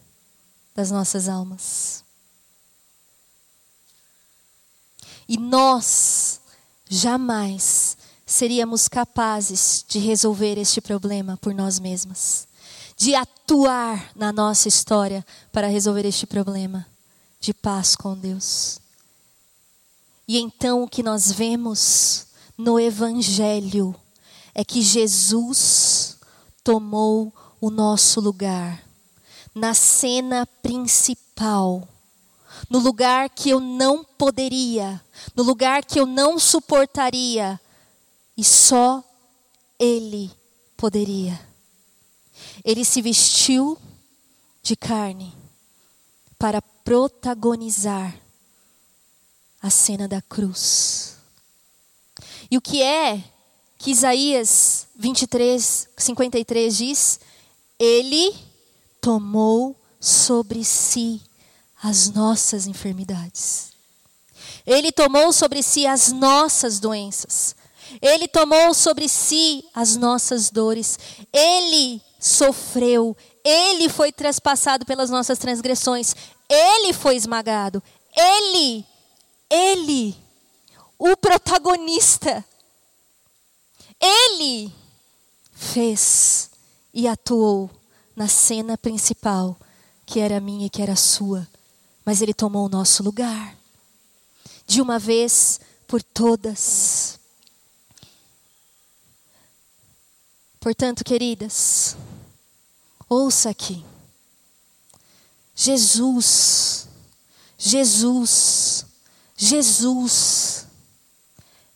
[0.75, 2.03] das nossas almas.
[5.25, 6.41] E nós
[6.89, 12.45] jamais seríamos capazes de resolver este problema por nós mesmas
[12.97, 16.85] de atuar na nossa história para resolver este problema
[17.39, 18.79] de paz com Deus.
[20.27, 22.27] E então o que nós vemos
[22.57, 23.93] no Evangelho
[24.53, 26.17] é que Jesus
[26.63, 28.83] tomou o nosso lugar
[29.53, 31.87] na cena principal,
[32.69, 35.01] no lugar que eu não poderia,
[35.35, 37.59] no lugar que eu não suportaria,
[38.35, 39.03] e só
[39.79, 40.31] Ele
[40.75, 41.52] poderia.
[42.63, 43.77] Ele se vestiu
[44.61, 45.33] de carne
[46.39, 48.15] para protagonizar
[49.61, 51.17] a cena da cruz.
[52.49, 53.23] E o que é
[53.77, 57.19] que Isaías 23, 53 diz?
[57.79, 58.33] Ele
[59.01, 61.21] tomou sobre si
[61.81, 63.73] as nossas enfermidades.
[64.65, 67.55] Ele tomou sobre si as nossas doenças.
[68.01, 70.97] Ele tomou sobre si as nossas dores.
[71.31, 76.15] Ele sofreu, ele foi traspassado pelas nossas transgressões,
[76.49, 77.83] ele foi esmagado,
[78.15, 78.85] ele,
[79.49, 80.15] ele,
[80.97, 82.45] o protagonista,
[83.99, 84.73] ele
[85.51, 86.49] fez
[86.93, 87.69] e atuou
[88.15, 89.57] na cena principal,
[90.05, 91.45] que era minha e que era sua,
[92.05, 93.57] mas ele tomou o nosso lugar,
[94.65, 97.19] de uma vez por todas.
[100.61, 101.97] Portanto, queridas,
[103.13, 103.85] ouça aqui.
[105.55, 106.87] Jesus,
[107.57, 108.85] Jesus,
[109.35, 110.67] Jesus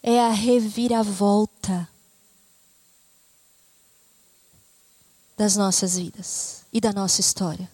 [0.01, 1.87] é a reviravolta
[5.37, 7.69] das nossas vidas e da nossa história.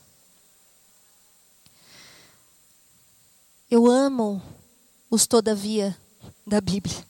[3.72, 4.42] Eu amo
[5.10, 5.98] os todavia
[6.46, 7.08] da Bíblia.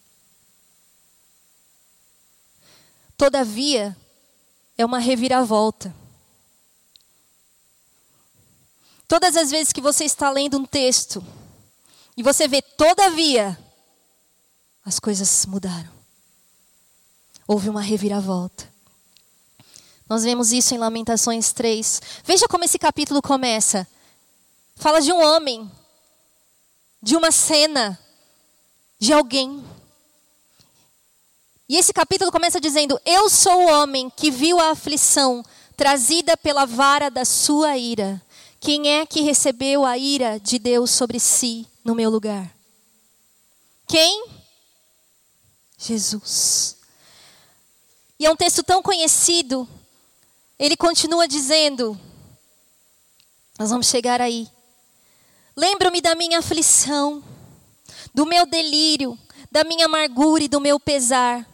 [3.18, 3.98] Todavia,
[4.78, 6.03] é uma reviravolta.
[9.14, 11.24] Todas as vezes que você está lendo um texto
[12.18, 13.56] e você vê todavia,
[14.84, 15.92] as coisas mudaram.
[17.48, 18.74] Houve uma reviravolta.
[20.10, 22.02] Nós vemos isso em Lamentações 3.
[22.24, 23.88] Veja como esse capítulo começa.
[24.78, 25.72] Fala de um homem,
[27.00, 28.00] de uma cena,
[28.98, 29.64] de alguém.
[31.70, 35.46] E esse capítulo começa dizendo: Eu sou o homem que viu a aflição
[35.78, 38.20] trazida pela vara da sua ira.
[38.64, 42.50] Quem é que recebeu a ira de Deus sobre si no meu lugar?
[43.86, 44.26] Quem?
[45.78, 46.78] Jesus.
[48.18, 49.68] E é um texto tão conhecido.
[50.58, 52.00] Ele continua dizendo:
[53.60, 54.48] Nós vamos chegar aí.
[55.58, 57.22] Lembro-me da minha aflição,
[58.14, 59.20] do meu delírio,
[59.52, 61.46] da minha amargura e do meu pesar.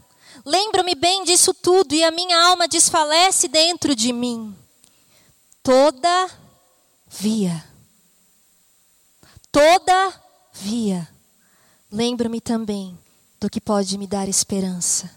[0.46, 4.56] Lembro-me bem disso tudo e a minha alma desfalece dentro de mim.
[5.64, 6.39] Toda
[7.10, 7.66] via,
[9.52, 10.14] toda
[10.54, 11.10] via,
[11.92, 12.96] lembro-me também
[13.40, 15.10] do que pode me dar esperança.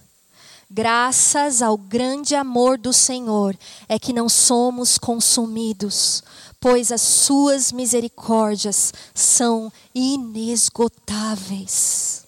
[0.71, 3.55] Graças ao grande amor do Senhor
[3.87, 6.25] é que não somos consumidos,
[6.59, 12.25] pois as suas misericórdias são inesgotáveis.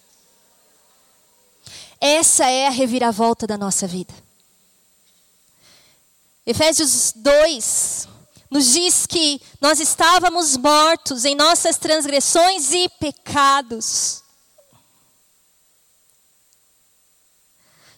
[1.99, 4.13] Essa é a reviravolta da nossa vida.
[6.45, 8.09] Efésios 2
[8.51, 14.23] nos diz que nós estávamos mortos em nossas transgressões e pecados.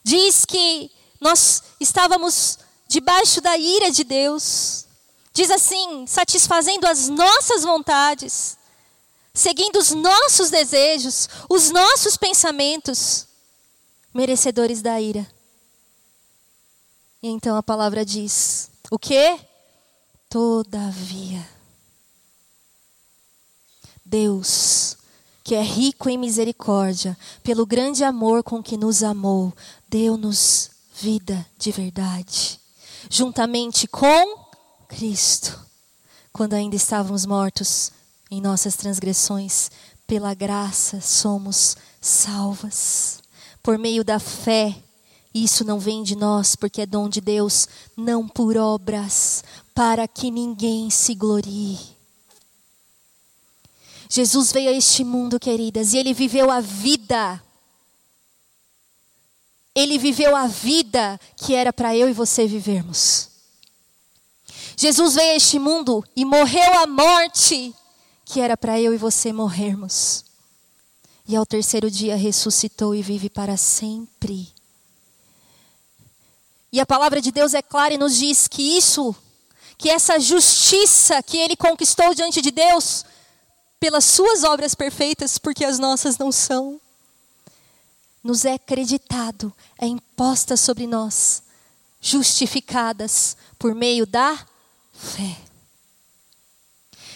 [0.02, 0.90] Diz que
[1.20, 4.86] nós estávamos debaixo da ira de Deus.
[5.32, 8.56] Diz assim: satisfazendo as nossas vontades,
[9.34, 13.26] seguindo os nossos desejos, os nossos pensamentos,
[14.14, 15.26] merecedores da ira.
[17.22, 19.38] E então a palavra diz: o que?
[20.28, 21.46] Todavia,
[24.04, 24.96] Deus,
[25.44, 29.54] que é rico em misericórdia, pelo grande amor com que nos amou,
[29.88, 30.70] deu-nos
[31.00, 32.60] vida de verdade,
[33.08, 34.46] juntamente com
[34.88, 35.64] Cristo,
[36.32, 37.92] quando ainda estávamos mortos
[38.30, 39.70] em nossas transgressões,
[40.06, 43.20] pela graça somos salvas,
[43.62, 44.74] por meio da fé.
[45.38, 50.30] Isso não vem de nós, porque é dom de Deus, não por obras, para que
[50.30, 51.78] ninguém se glorie.
[54.08, 57.42] Jesus veio a este mundo, queridas, e ele viveu a vida.
[59.74, 63.28] Ele viveu a vida que era para eu e você vivermos.
[64.74, 67.74] Jesus veio a este mundo e morreu a morte
[68.24, 70.24] que era para eu e você morrermos.
[71.28, 74.55] E ao terceiro dia ressuscitou e vive para sempre.
[76.76, 79.16] E a palavra de Deus é clara e nos diz que isso,
[79.78, 83.02] que essa justiça que ele conquistou diante de Deus,
[83.80, 86.78] pelas suas obras perfeitas, porque as nossas não são,
[88.22, 91.42] nos é acreditado, é imposta sobre nós,
[91.98, 94.46] justificadas por meio da
[94.92, 95.34] fé.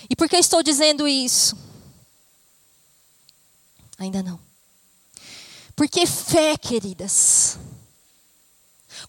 [0.08, 1.54] E por que estou dizendo isso?
[3.98, 4.40] Ainda não.
[5.76, 7.58] Porque fé, queridas,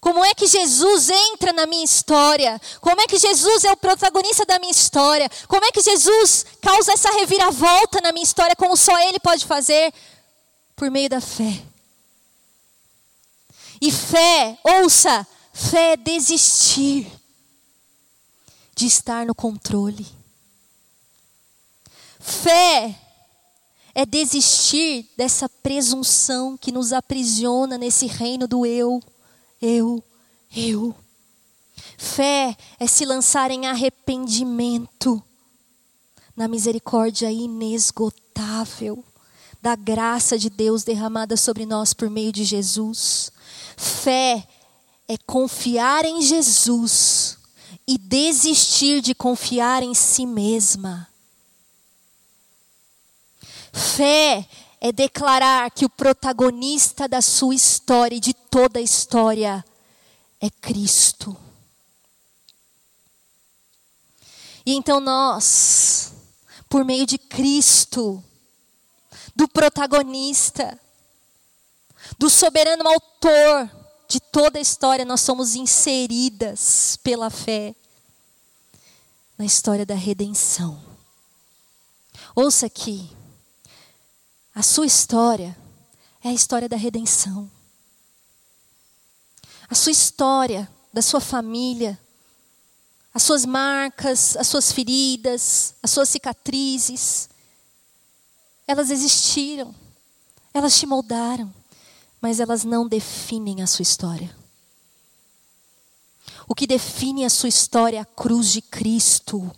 [0.01, 2.59] como é que Jesus entra na minha história?
[2.81, 5.29] Como é que Jesus é o protagonista da minha história?
[5.47, 9.93] Como é que Jesus causa essa reviravolta na minha história, como só Ele pode fazer?
[10.75, 11.61] Por meio da fé.
[13.79, 17.05] E fé, ouça, fé é desistir
[18.75, 20.07] de estar no controle.
[22.19, 22.95] Fé
[23.93, 28.99] é desistir dessa presunção que nos aprisiona nesse reino do eu
[29.61, 30.03] eu,
[30.55, 30.95] eu.
[31.97, 35.21] Fé é se lançar em arrependimento
[36.35, 39.03] na misericórdia inesgotável
[39.61, 43.31] da graça de Deus derramada sobre nós por meio de Jesus.
[43.77, 44.47] Fé
[45.07, 47.37] é confiar em Jesus
[47.87, 51.07] e desistir de confiar em si mesma.
[53.71, 54.47] Fé
[54.81, 59.63] é declarar que o protagonista da sua história e de toda a história
[60.39, 61.37] é Cristo.
[64.65, 66.11] E então nós,
[66.67, 68.23] por meio de Cristo,
[69.35, 70.79] do protagonista,
[72.17, 73.69] do soberano autor
[74.07, 77.75] de toda a história, nós somos inseridas pela fé
[79.37, 80.83] na história da redenção.
[82.35, 83.20] Ouça aqui.
[84.53, 85.57] A sua história
[86.23, 87.49] é a história da redenção.
[89.69, 91.97] A sua história, da sua família,
[93.13, 97.29] as suas marcas, as suas feridas, as suas cicatrizes,
[98.67, 99.73] elas existiram,
[100.53, 101.53] elas te moldaram,
[102.19, 104.35] mas elas não definem a sua história.
[106.47, 109.49] O que define a sua história é a cruz de Cristo.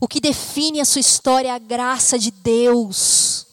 [0.00, 3.47] O que define a sua história é a graça de Deus.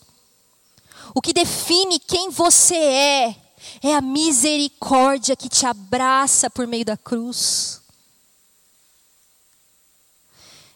[1.16, 3.36] O que define quem você é
[3.82, 7.80] é a misericórdia que te abraça por meio da cruz.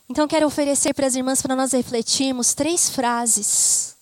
[0.09, 3.95] Então quero oferecer para as irmãs para nós refletirmos três frases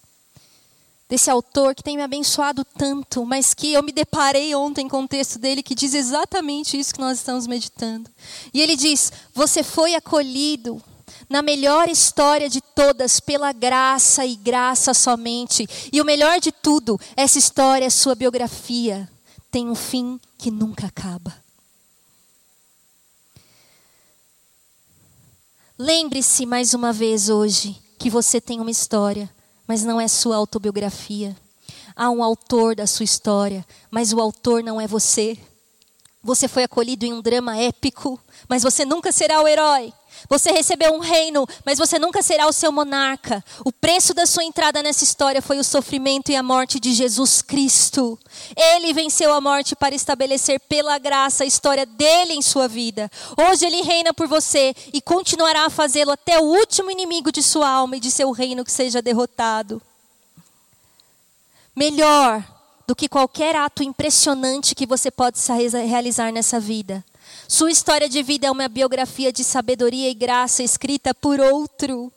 [1.08, 5.08] desse autor que tem me abençoado tanto, mas que eu me deparei ontem com o
[5.08, 8.08] texto dele que diz exatamente isso que nós estamos meditando.
[8.54, 10.80] E ele diz: Você foi acolhido
[11.28, 15.68] na melhor história de todas, pela graça e graça somente.
[15.92, 19.08] E o melhor de tudo, essa história, sua biografia,
[19.50, 21.34] tem um fim que nunca acaba.
[25.78, 29.30] Lembre-se mais uma vez hoje que você tem uma história,
[29.66, 31.36] mas não é sua autobiografia.
[31.94, 35.38] Há um autor da sua história, mas o autor não é você.
[36.22, 39.92] Você foi acolhido em um drama épico, mas você nunca será o herói.
[40.28, 43.44] Você recebeu um reino, mas você nunca será o seu monarca.
[43.64, 47.42] O preço da sua entrada nessa história foi o sofrimento e a morte de Jesus
[47.42, 48.18] Cristo.
[48.56, 53.10] Ele venceu a morte para estabelecer pela graça a história dele em sua vida.
[53.36, 57.68] Hoje ele reina por você e continuará a fazê-lo até o último inimigo de sua
[57.68, 59.80] alma e de seu reino que seja derrotado.
[61.74, 62.44] Melhor
[62.86, 65.38] do que qualquer ato impressionante que você pode
[65.86, 67.04] realizar nessa vida
[67.48, 72.12] sua história de vida é uma biografia de sabedoria e graça escrita por outro.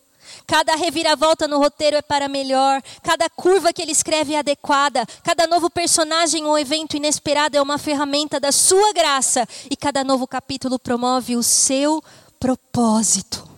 [0.46, 2.84] Cada reviravolta no roteiro é para melhor.
[3.02, 5.06] Cada curva que ele escreve é adequada.
[5.24, 9.48] Cada novo personagem ou evento inesperado é uma ferramenta da sua graça.
[9.70, 12.04] E cada novo capítulo promove o seu
[12.38, 13.50] propósito.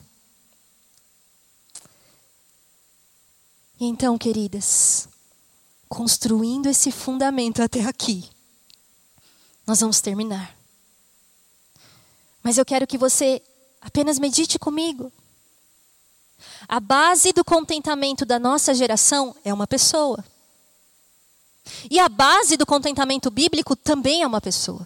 [3.80, 5.08] Então, queridas,
[5.90, 8.30] construindo esse fundamento até aqui,
[9.66, 10.63] nós vamos terminar.
[12.44, 13.42] Mas eu quero que você
[13.82, 15.12] apenas medite comigo.
[16.68, 20.24] A base do contentamento da nossa geração é uma pessoa.
[21.90, 24.86] E a base do contentamento bíblico também é uma pessoa.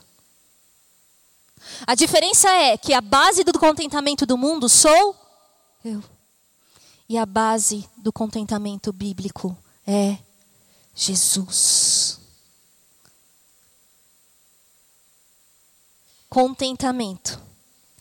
[1.85, 5.15] A diferença é que a base do contentamento do mundo sou
[5.83, 6.03] eu.
[7.09, 10.17] E a base do contentamento bíblico é
[10.93, 12.16] Jesus.
[16.30, 17.41] Contentamento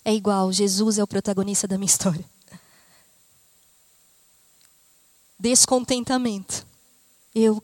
[0.05, 2.24] é igual, Jesus é o protagonista da minha história.
[5.39, 6.66] Descontentamento.
[7.35, 7.62] Eu,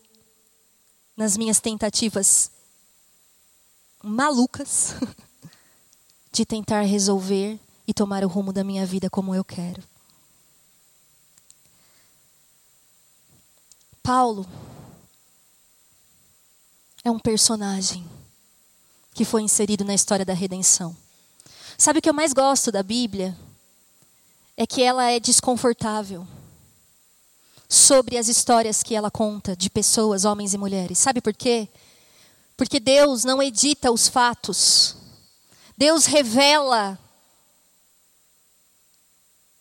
[1.17, 2.51] nas minhas tentativas
[4.03, 4.95] malucas
[6.33, 9.83] de tentar resolver e tomar o rumo da minha vida como eu quero.
[14.03, 14.47] Paulo
[17.05, 18.05] é um personagem
[19.15, 20.97] que foi inserido na história da redenção.
[21.77, 23.37] Sabe o que eu mais gosto da Bíblia?
[24.57, 26.27] É que ela é desconfortável
[27.69, 30.99] sobre as histórias que ela conta de pessoas, homens e mulheres.
[30.99, 31.69] Sabe por quê?
[32.57, 34.97] Porque Deus não edita os fatos.
[35.77, 36.99] Deus revela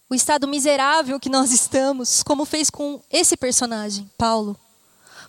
[0.09, 4.59] o estado miserável que nós estamos, como fez com esse personagem, Paulo.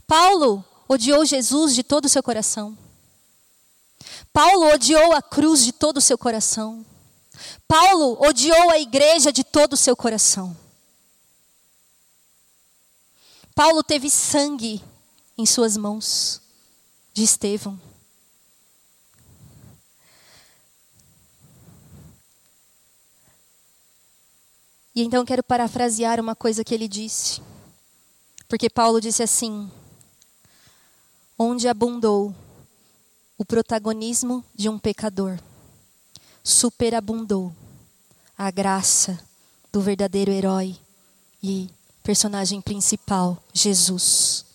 [0.08, 2.76] Paulo odiou Jesus de todo o seu coração.
[4.32, 6.84] Paulo odiou a cruz de todo o seu coração.
[7.68, 10.56] Paulo odiou a igreja de todo o seu coração.
[13.54, 14.82] Paulo teve sangue
[15.36, 16.40] em suas mãos
[17.12, 17.78] de Estevão.
[24.94, 27.42] E então quero parafrasear uma coisa que ele disse.
[28.48, 29.70] Porque Paulo disse assim:
[31.38, 32.34] Onde abundou
[33.42, 35.36] o protagonismo de um pecador,
[36.44, 37.52] superabundou
[38.38, 39.18] a graça
[39.72, 40.78] do verdadeiro herói
[41.42, 41.68] e
[42.04, 44.46] personagem principal, Jesus.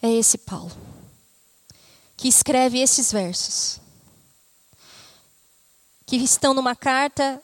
[0.00, 0.70] É esse Paulo
[2.16, 3.80] que escreve esses versos,
[6.06, 7.42] que estão numa carta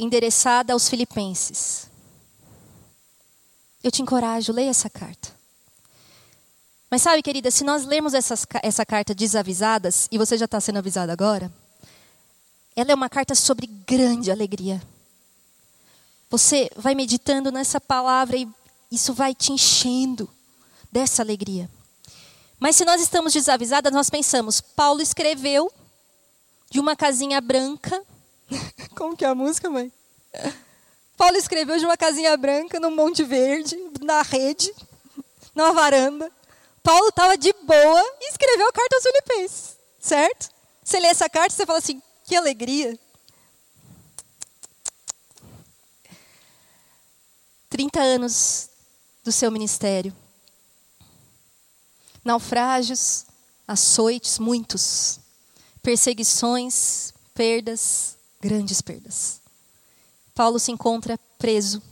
[0.00, 1.90] endereçada aos Filipenses.
[3.84, 5.36] Eu te encorajo, leia essa carta.
[6.90, 10.78] Mas sabe, querida, se nós lermos essas, essa carta desavisadas, e você já está sendo
[10.78, 11.50] avisada agora,
[12.76, 14.80] ela é uma carta sobre grande alegria.
[16.30, 18.48] Você vai meditando nessa palavra e
[18.90, 20.28] isso vai te enchendo
[20.92, 21.68] dessa alegria.
[22.58, 25.70] Mas se nós estamos desavisadas, nós pensamos, Paulo escreveu
[26.70, 28.02] de uma casinha branca.
[28.96, 29.92] Como que é a música, mãe?
[31.16, 34.72] Paulo escreveu de uma casinha branca num monte verde, na rede,
[35.54, 36.30] numa varanda.
[36.86, 40.50] Paulo estava de boa e escreveu a carta aos Filipenses, certo?
[40.84, 42.96] Você lê essa carta e você fala assim: que alegria.
[47.68, 48.70] 30 anos
[49.24, 50.14] do seu ministério.
[52.24, 53.26] Naufrágios,
[53.66, 55.18] açoites, muitos.
[55.82, 59.40] Perseguições, perdas, grandes perdas.
[60.36, 61.82] Paulo se encontra preso,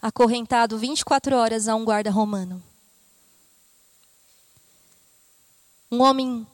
[0.00, 2.64] acorrentado 24 horas a um guarda romano.
[5.90, 6.46] Um homem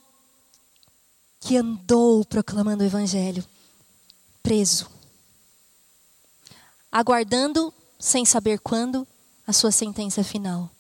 [1.40, 3.44] que andou proclamando o evangelho,
[4.42, 4.90] preso,
[6.92, 9.06] aguardando, sem saber quando,
[9.46, 10.70] a sua sentença final.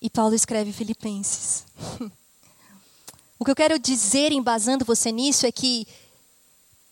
[0.00, 1.64] E Paulo escreve Filipenses.
[3.38, 5.86] o que eu quero dizer, embasando você nisso, é que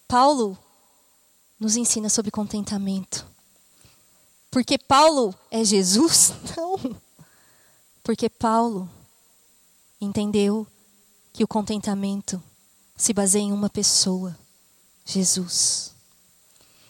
[0.09, 0.59] Paulo
[1.59, 3.27] nos ensina sobre contentamento.
[4.51, 6.33] Porque Paulo é Jesus?
[6.57, 7.01] Não.
[8.03, 8.89] Porque Paulo
[10.07, 10.67] entendeu
[11.33, 12.43] que o contentamento
[12.97, 14.37] se baseia em uma pessoa,
[15.05, 15.95] Jesus.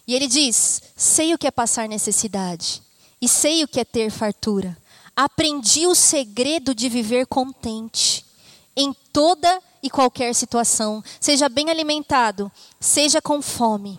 [0.07, 2.83] E ele diz: sei o que é passar necessidade,
[3.21, 4.77] e sei o que é ter fartura.
[5.17, 8.25] Aprendi o segredo de viver contente
[8.77, 13.99] em toda e qualquer situação, seja bem alimentado, seja com fome,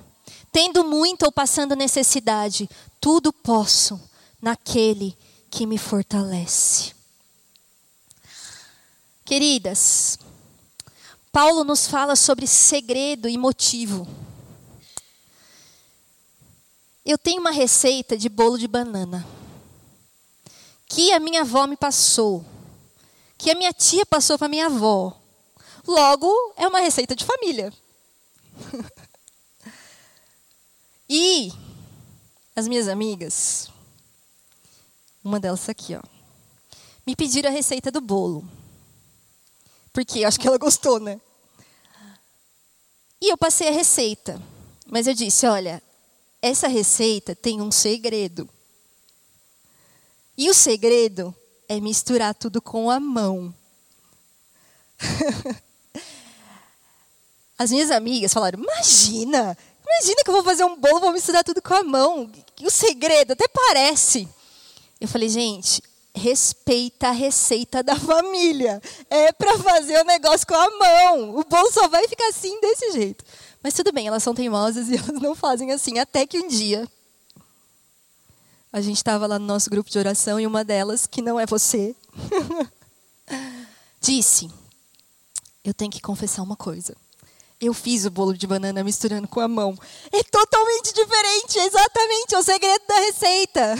[0.51, 2.69] tendo muito ou passando necessidade,
[3.01, 3.99] tudo posso
[4.41, 5.17] naquele
[5.49, 6.96] que me fortalece.
[9.27, 10.17] Queridas,
[11.33, 14.07] Paulo nos fala sobre segredo e motivo.
[17.05, 19.27] Eu tenho uma receita de bolo de banana
[20.87, 22.45] que a minha avó me passou,
[23.37, 25.19] que a minha tia passou para minha avó.
[25.85, 27.73] Logo, é uma receita de família.
[31.09, 31.51] e
[32.55, 33.69] as minhas amigas,
[35.21, 36.01] uma delas aqui, ó,
[37.05, 38.56] me pediram a receita do bolo.
[39.97, 41.19] Porque acho que ela gostou, né?
[43.19, 44.39] E eu passei a receita.
[44.85, 45.81] Mas eu disse: olha,
[46.39, 48.47] essa receita tem um segredo.
[50.37, 51.35] E o segredo
[51.67, 53.51] é misturar tudo com a mão.
[57.57, 61.59] As minhas amigas falaram: imagina, imagina que eu vou fazer um bolo, vou misturar tudo
[61.59, 62.31] com a mão.
[62.61, 64.29] O segredo até parece.
[65.01, 65.81] Eu falei, gente,
[66.17, 68.81] respeita a receita da família.
[69.09, 71.37] É para fazer o negócio com a mão.
[71.37, 73.23] O bolo só vai ficar assim desse jeito.
[73.63, 75.99] Mas tudo bem, elas são teimosas e elas não fazem assim.
[75.99, 76.87] Até que um dia,
[78.71, 81.45] a gente estava lá no nosso grupo de oração e uma delas, que não é
[81.45, 81.95] você,
[84.01, 84.49] disse:
[85.63, 86.95] Eu tenho que confessar uma coisa.
[87.59, 89.75] Eu fiz o bolo de banana misturando com a mão.
[90.11, 93.75] É totalmente diferente, exatamente, é o segredo da receita.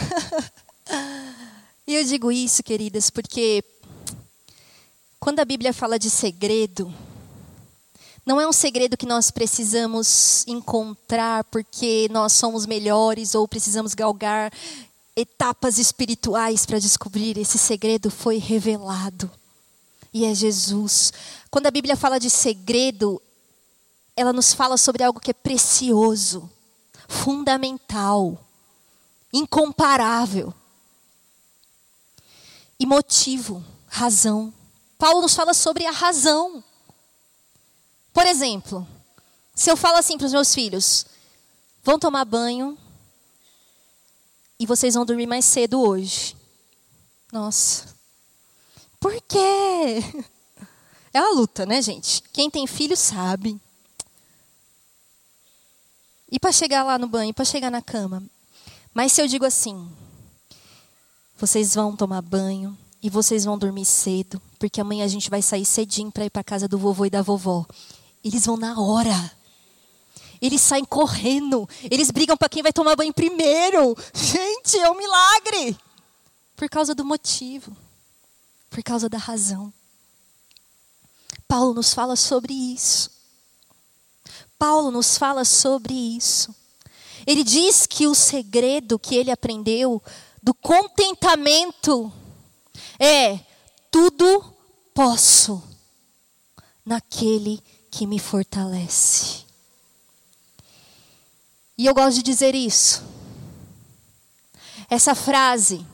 [1.87, 3.63] E eu digo isso, queridas, porque
[5.21, 6.93] quando a Bíblia fala de segredo,
[8.25, 14.51] não é um segredo que nós precisamos encontrar porque nós somos melhores ou precisamos galgar
[15.15, 17.37] etapas espirituais para descobrir.
[17.37, 19.31] Esse segredo foi revelado.
[20.13, 21.13] E é Jesus.
[21.49, 23.21] Quando a Bíblia fala de segredo,
[24.13, 26.49] ela nos fala sobre algo que é precioso,
[27.07, 28.37] fundamental,
[29.31, 30.53] incomparável
[32.79, 34.53] e motivo, razão.
[34.97, 36.63] Paulo nos fala sobre a razão.
[38.13, 38.87] Por exemplo,
[39.55, 41.05] se eu falo assim para os meus filhos:
[41.83, 42.77] vão tomar banho
[44.59, 46.35] e vocês vão dormir mais cedo hoje.
[47.31, 47.95] Nossa,
[48.99, 50.01] por quê?
[51.13, 52.21] É uma luta, né, gente?
[52.31, 53.59] Quem tem filho sabe.
[56.31, 58.21] E para chegar lá no banho, para chegar na cama.
[58.93, 59.89] Mas se eu digo assim,
[61.37, 65.65] vocês vão tomar banho e vocês vão dormir cedo, porque amanhã a gente vai sair
[65.65, 67.65] cedinho para ir para casa do vovô e da vovó.
[68.23, 69.31] Eles vão na hora.
[70.41, 71.69] Eles saem correndo.
[71.89, 73.95] Eles brigam para quem vai tomar banho primeiro.
[74.13, 75.77] Gente, é um milagre.
[76.55, 77.75] Por causa do motivo.
[78.69, 79.71] Por causa da razão.
[81.47, 83.11] Paulo nos fala sobre isso.
[84.57, 86.53] Paulo nos fala sobre isso.
[87.25, 90.01] Ele diz que o segredo que ele aprendeu
[90.47, 92.09] do contentamento
[92.97, 93.37] é
[93.91, 94.55] tudo
[94.93, 95.61] posso
[96.85, 99.43] naquele que me fortalece.
[101.77, 103.03] E eu gosto de dizer isso.
[104.89, 105.85] Essa frase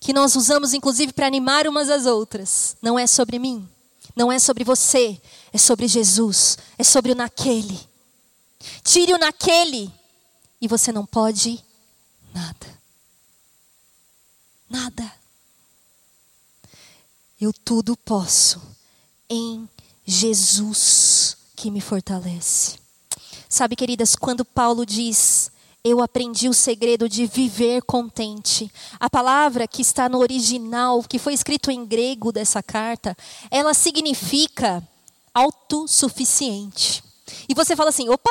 [0.00, 3.68] que nós usamos inclusive para animar umas às outras, não é sobre mim,
[4.16, 5.20] não é sobre você,
[5.52, 7.78] é sobre Jesus, é sobre o naquele.
[8.82, 9.92] Tire o naquele
[10.62, 11.62] e você não pode
[12.32, 12.75] nada.
[14.68, 15.12] Nada.
[17.40, 18.60] Eu tudo posso
[19.28, 19.68] em
[20.04, 22.78] Jesus que me fortalece.
[23.48, 25.50] Sabe, queridas, quando Paulo diz,
[25.84, 28.70] eu aprendi o segredo de viver contente.
[28.98, 33.16] A palavra que está no original, que foi escrito em grego dessa carta,
[33.50, 34.82] ela significa
[35.32, 37.04] autossuficiente.
[37.48, 38.30] E você fala assim: opa,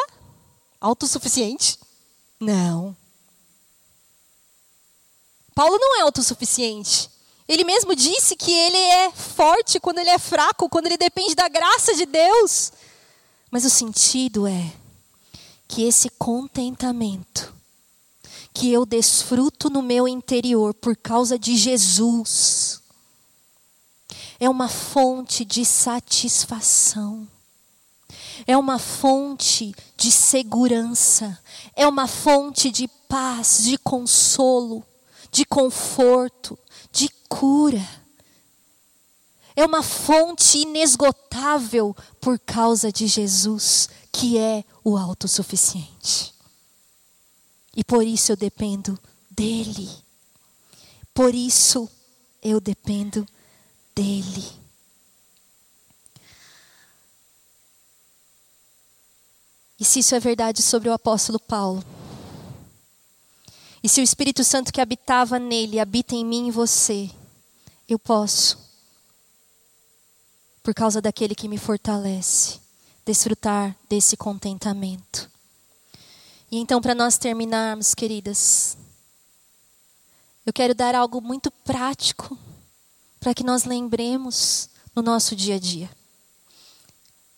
[0.81, 1.79] autossuficiente?
[2.39, 2.95] Não.
[5.55, 7.09] Paulo não é autossuficiente.
[7.47, 11.47] Ele mesmo disse que ele é forte quando ele é fraco, quando ele depende da
[11.47, 12.73] graça de Deus.
[13.49, 14.73] Mas o sentido é
[15.65, 17.53] que esse contentamento
[18.53, 22.81] que eu desfruto no meu interior por causa de Jesus
[24.39, 27.25] é uma fonte de satisfação.
[28.45, 31.39] É uma fonte de segurança,
[31.75, 34.85] é uma fonte de paz, de consolo
[35.35, 36.57] de conforto,
[36.93, 37.85] de cura.
[39.53, 46.33] É uma fonte inesgotável por causa de Jesus, que é o autossuficiente.
[47.75, 48.97] E por isso eu dependo
[49.29, 49.89] dele.
[51.13, 51.89] Por isso
[52.41, 53.27] eu dependo
[53.93, 54.45] dele.
[59.77, 61.83] E se isso é verdade sobre o apóstolo Paulo,
[63.85, 67.07] e se o Espírito Santo que habitava nele habita em mim e você,
[67.87, 68.57] eu posso,
[70.63, 72.59] por causa daquele que me fortalece,
[73.05, 75.29] desfrutar desse contentamento.
[76.51, 78.75] E então, para nós terminarmos, queridas,
[80.47, 82.35] eu quero dar algo muito prático
[83.19, 85.91] para que nós lembremos no nosso dia a dia.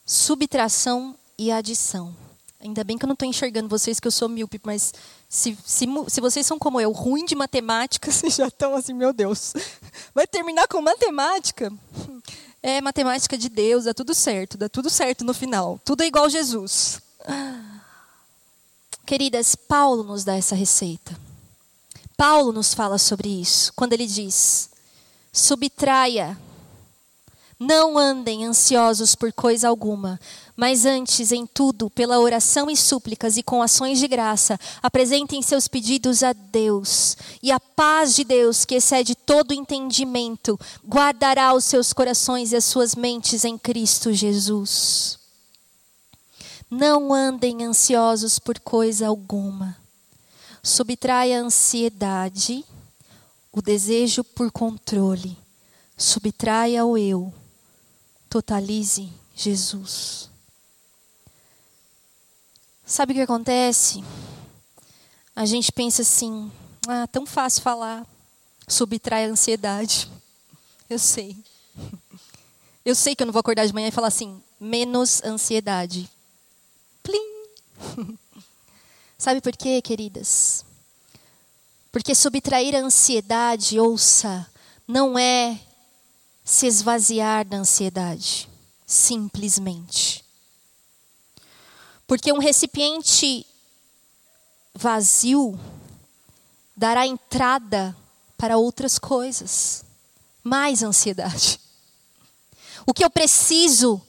[0.05, 2.15] Subtração e adição.
[2.61, 4.93] Ainda bem que eu não estou enxergando vocês, que eu sou míope, mas
[5.29, 9.11] se, se, se vocês são como eu, ruim de matemática, vocês já estão assim, meu
[9.11, 9.53] Deus.
[10.13, 11.71] Vai terminar com matemática?
[12.63, 15.79] É matemática de Deus, dá tudo certo, dá tudo certo no final.
[15.83, 17.01] Tudo é igual Jesus.
[19.05, 21.17] Queridas, Paulo nos dá essa receita.
[22.17, 24.69] Paulo nos fala sobre isso, quando ele diz:
[25.31, 26.37] subtraia
[27.59, 30.19] não andem ansiosos por coisa alguma,
[30.55, 35.67] mas antes, em tudo, pela oração e súplicas e com ações de graça, apresentem seus
[35.67, 37.17] pedidos a Deus.
[37.41, 42.63] E a paz de Deus, que excede todo entendimento, guardará os seus corações e as
[42.63, 45.17] suas mentes em Cristo Jesus.
[46.69, 49.75] Não andem ansiosos por coisa alguma.
[50.61, 52.63] Subtraia a ansiedade,
[53.51, 55.35] o desejo por controle.
[55.97, 57.33] Subtraia o eu
[58.37, 60.29] totalize Jesus.
[62.85, 64.03] Sabe o que acontece?
[65.35, 66.51] A gente pensa assim:
[66.87, 68.05] ah, tão fácil falar,
[68.67, 70.07] subtrai a ansiedade.
[70.89, 71.35] Eu sei.
[72.85, 76.09] Eu sei que eu não vou acordar de manhã e falar assim: menos ansiedade.
[77.03, 77.43] Plim!
[79.17, 80.63] Sabe por quê, queridas?
[81.91, 84.49] Porque subtrair a ansiedade, ouça,
[84.87, 85.59] não é
[86.49, 88.47] se esvaziar da ansiedade,
[88.85, 90.23] simplesmente.
[92.07, 93.45] Porque um recipiente
[94.73, 95.59] vazio
[96.73, 97.93] dará entrada
[98.37, 99.83] para outras coisas,
[100.41, 101.59] mais ansiedade.
[102.85, 104.01] O que eu preciso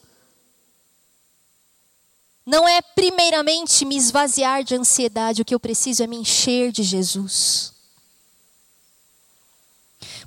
[2.45, 6.83] não é primeiramente me esvaziar de ansiedade, o que eu preciso é me encher de
[6.83, 7.73] Jesus.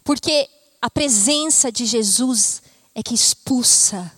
[0.05, 0.51] Porque
[0.83, 2.61] a presença de Jesus
[2.93, 4.13] é que expulsa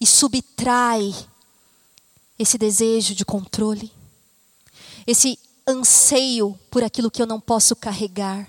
[0.00, 1.12] e subtrai
[2.38, 3.92] esse desejo de controle,
[5.04, 5.36] esse
[5.66, 8.48] anseio por aquilo que eu não posso carregar,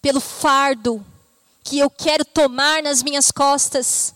[0.00, 1.04] pelo fardo
[1.62, 4.14] que eu quero tomar nas minhas costas,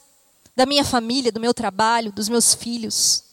[0.57, 3.25] da minha família, do meu trabalho, dos meus filhos.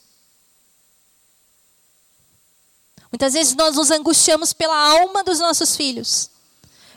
[3.10, 6.35] Muitas vezes nós nos angustiamos pela alma dos nossos filhos.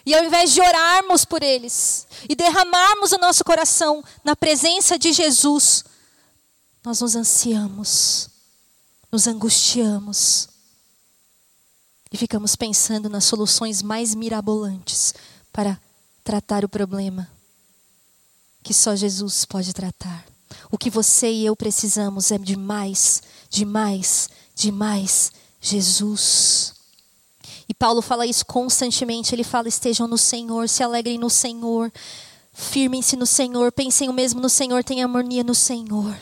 [0.08, 5.12] E ao invés de orarmos por eles e derramarmos o nosso coração na presença de
[5.12, 5.84] Jesus,
[6.82, 8.30] nós nos ansiamos,
[9.12, 10.48] nos angustiamos
[12.10, 15.12] e ficamos pensando nas soluções mais mirabolantes
[15.52, 15.78] para
[16.24, 17.30] tratar o problema
[18.62, 20.24] que só Jesus pode tratar.
[20.70, 25.30] O que você e eu precisamos é de mais, de mais, de mais
[25.60, 26.77] Jesus.
[27.68, 29.34] E Paulo fala isso constantemente.
[29.34, 31.92] Ele fala: estejam no Senhor, se alegrem no Senhor,
[32.52, 36.16] firmem-se no Senhor, pensem o mesmo no Senhor, tenham harmonia no Senhor.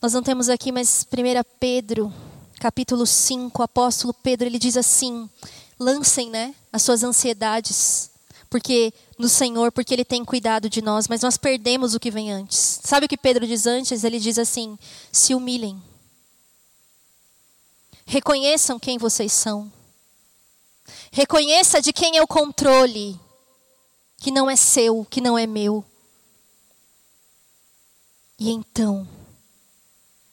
[0.00, 2.12] Nós não temos aqui, mas 1 Pedro,
[2.60, 5.28] capítulo 5, o apóstolo Pedro, ele diz assim:
[5.78, 8.10] lancem né, as suas ansiedades,
[8.48, 12.32] porque no Senhor, porque Ele tem cuidado de nós, mas nós perdemos o que vem
[12.32, 12.80] antes.
[12.82, 14.04] Sabe o que Pedro diz antes?
[14.04, 14.78] Ele diz assim:
[15.10, 15.82] se humilhem,
[18.06, 19.70] reconheçam quem vocês são,
[21.16, 23.18] Reconheça de quem é o controle,
[24.18, 25.82] que não é seu, que não é meu.
[28.38, 29.08] E então,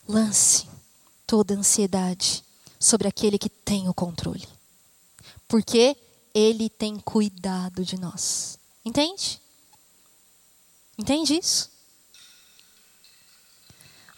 [0.06, 0.68] lance
[1.26, 2.44] toda a ansiedade
[2.78, 4.46] sobre aquele que tem o controle.
[5.48, 5.96] Porque
[6.34, 8.58] ele tem cuidado de nós.
[8.84, 9.40] Entende?
[10.98, 11.70] Entende isso?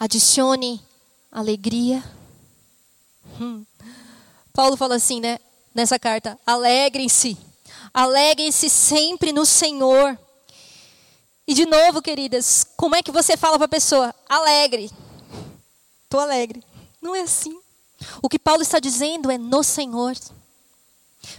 [0.00, 0.84] Adicione
[1.30, 2.02] alegria.
[3.40, 3.64] Hum.
[4.52, 5.38] Paulo fala assim, né?
[5.76, 7.36] Nessa carta: alegrem-se,
[7.92, 10.18] alegrem-se sempre no Senhor.
[11.46, 14.12] E de novo, queridas, como é que você fala para a pessoa?
[14.28, 14.90] Alegre.
[16.02, 16.64] Estou alegre.
[17.00, 17.56] Não é assim.
[18.20, 20.16] O que Paulo está dizendo é no Senhor.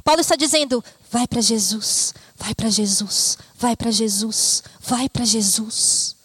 [0.03, 6.15] Paulo está dizendo: vai para Jesus, vai para Jesus, vai para Jesus, vai para Jesus.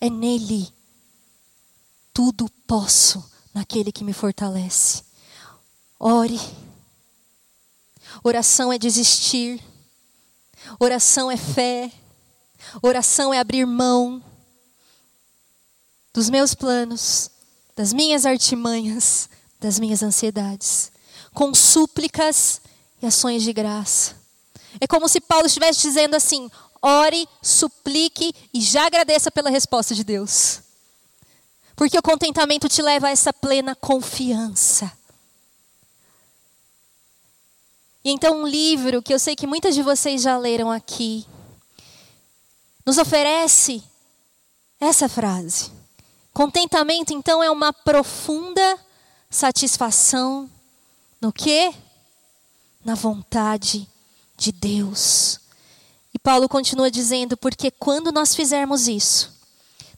[0.00, 0.72] É nele.
[2.12, 5.02] Tudo posso naquele que me fortalece.
[5.98, 6.40] Ore
[8.22, 9.60] Oração é desistir.
[10.78, 11.90] Oração é fé.
[12.82, 14.22] Oração é abrir mão
[16.12, 17.30] dos meus planos,
[17.74, 19.28] das minhas artimanhas,
[19.60, 20.92] das minhas ansiedades,
[21.32, 22.60] com súplicas
[23.02, 24.14] e ações de graça.
[24.80, 26.48] É como se Paulo estivesse dizendo assim:
[26.80, 30.60] ore, suplique e já agradeça pela resposta de Deus.
[31.76, 34.90] Porque o contentamento te leva a essa plena confiança
[38.04, 41.26] E então um livro que eu sei que muitas de vocês já leram aqui
[42.84, 43.82] nos oferece
[44.78, 45.72] essa frase.
[46.32, 48.78] Contentamento então é uma profunda
[49.30, 50.50] satisfação
[51.20, 51.72] no que?
[52.84, 53.88] Na vontade
[54.36, 55.40] de Deus.
[56.12, 59.32] E Paulo continua dizendo: porque quando nós fizermos isso,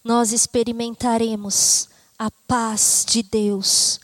[0.05, 3.99] nós experimentaremos a paz de Deus,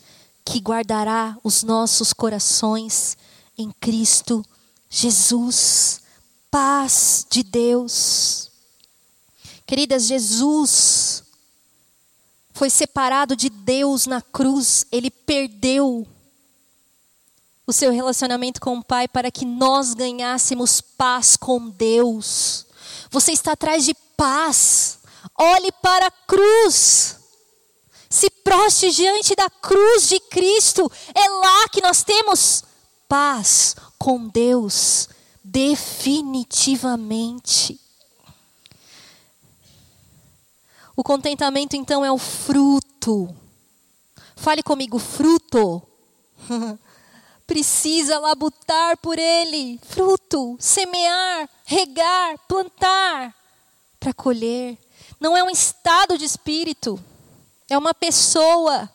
[0.44, 3.16] que guardará os nossos corações
[3.56, 4.44] em Cristo
[4.88, 6.00] Jesus.
[6.50, 8.50] Paz de Deus.
[9.66, 11.24] Queridas, Jesus
[12.52, 16.06] foi separado de Deus na cruz, ele perdeu
[17.66, 22.66] o seu relacionamento com o Pai para que nós ganhássemos paz com Deus.
[23.10, 24.98] Você está atrás de paz.
[25.38, 27.16] Olhe para a cruz.
[28.10, 30.90] Se proste diante da cruz de Cristo.
[31.14, 32.64] É lá que nós temos
[33.12, 35.06] paz com Deus,
[35.44, 37.78] definitivamente.
[40.96, 43.36] O contentamento, então, é o fruto.
[44.34, 45.82] Fale comigo, fruto.
[47.46, 49.78] Precisa labutar por ele.
[49.82, 53.36] Fruto, semear, regar, plantar,
[54.00, 54.78] para colher.
[55.20, 56.98] Não é um estado de espírito,
[57.68, 58.90] é uma pessoa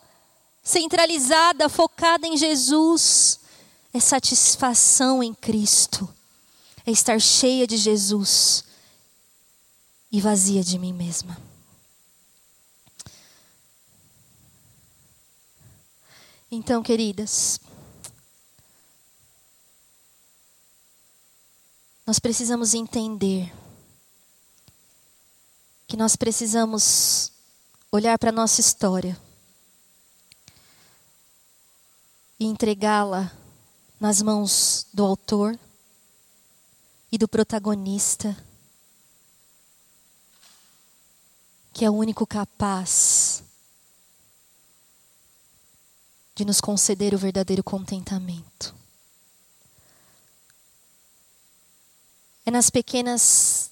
[0.60, 3.37] centralizada, focada em Jesus.
[3.98, 6.08] É satisfação em Cristo.
[6.86, 8.62] É estar cheia de Jesus
[10.12, 11.36] e vazia de mim mesma.
[16.48, 17.58] Então, queridas,
[22.06, 23.52] nós precisamos entender
[25.88, 27.32] que nós precisamos
[27.90, 29.20] olhar para a nossa história
[32.38, 33.36] e entregá-la
[34.00, 35.58] nas mãos do autor
[37.10, 38.36] e do protagonista,
[41.72, 43.42] que é o único capaz
[46.34, 48.74] de nos conceder o verdadeiro contentamento.
[52.46, 53.70] É nas pequenas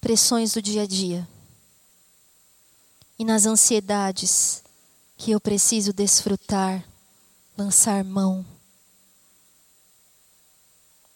[0.00, 1.28] pressões do dia a dia
[3.18, 4.62] e nas ansiedades
[5.16, 6.84] que eu preciso desfrutar,
[7.56, 8.53] lançar mão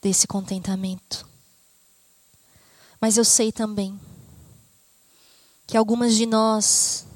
[0.01, 1.29] desse contentamento.
[3.01, 3.99] Mas eu sei também
[5.67, 7.07] que algumas de nós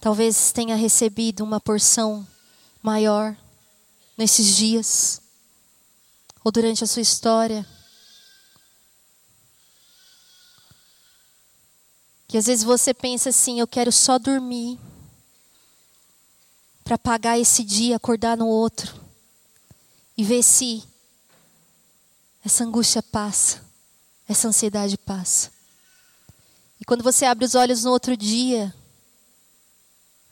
[0.00, 2.26] talvez tenha recebido uma porção
[2.82, 3.36] maior
[4.16, 5.20] nesses dias
[6.44, 7.66] ou durante a sua história.
[12.28, 14.78] Que às vezes você pensa assim, eu quero só dormir
[16.84, 18.94] para pagar esse dia, acordar no outro
[20.16, 20.84] e ver se
[22.46, 23.60] essa angústia passa,
[24.28, 25.50] essa ansiedade passa.
[26.80, 28.72] E quando você abre os olhos no outro dia,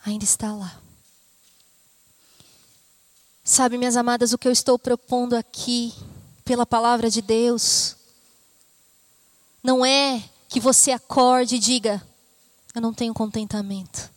[0.05, 0.79] ainda está lá.
[3.43, 5.93] Sabe, minhas amadas, o que eu estou propondo aqui,
[6.45, 7.97] pela palavra de Deus,
[9.61, 12.01] não é que você acorde e diga:
[12.73, 14.09] Eu não tenho contentamento.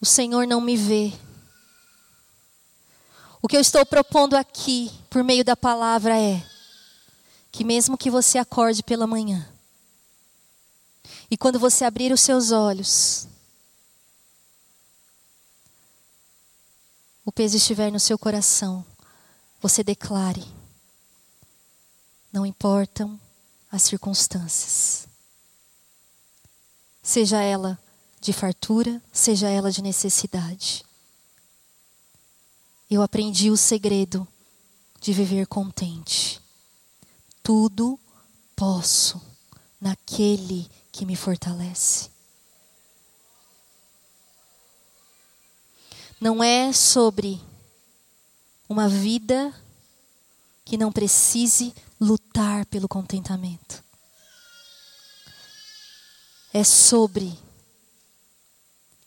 [0.00, 1.12] O Senhor não me vê.
[3.44, 6.42] O que eu estou propondo aqui, por meio da palavra, é
[7.52, 9.46] que mesmo que você acorde pela manhã,
[11.30, 13.28] e quando você abrir os seus olhos,
[17.22, 18.82] o peso estiver no seu coração,
[19.60, 20.42] você declare:
[22.32, 23.20] não importam
[23.70, 25.06] as circunstâncias,
[27.02, 27.78] seja ela
[28.22, 30.82] de fartura, seja ela de necessidade.
[32.90, 34.26] Eu aprendi o segredo
[35.00, 36.40] de viver contente.
[37.42, 37.98] Tudo
[38.54, 39.20] posso
[39.80, 42.14] naquele que me fortalece.
[46.24, 47.38] não é sobre
[48.66, 49.54] uma vida
[50.64, 53.84] que não precise lutar pelo contentamento.
[56.50, 57.38] É sobre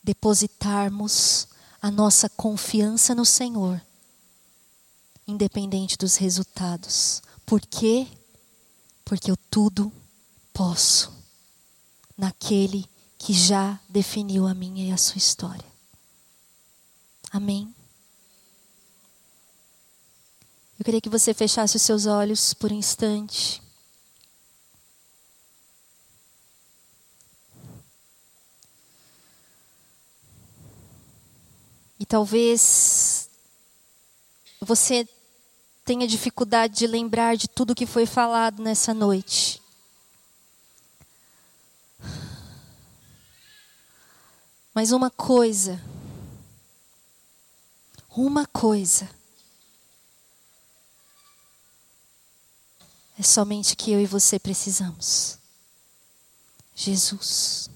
[0.03, 1.47] depositarmos
[1.81, 3.81] a nossa confiança no Senhor,
[5.27, 7.21] independente dos resultados.
[7.45, 8.07] Por quê?
[9.05, 9.91] Porque eu tudo
[10.53, 11.11] posso
[12.17, 12.85] naquele
[13.17, 15.65] que já definiu a minha e a sua história.
[17.31, 17.73] Amém?
[20.79, 23.61] Eu queria que você fechasse os seus olhos por um instante.
[32.07, 33.29] Talvez
[34.61, 35.07] você
[35.83, 39.61] tenha dificuldade de lembrar de tudo que foi falado nessa noite.
[44.73, 45.81] Mas uma coisa,
[48.09, 49.09] uma coisa,
[53.17, 55.39] é somente que eu e você precisamos.
[56.75, 57.69] Jesus,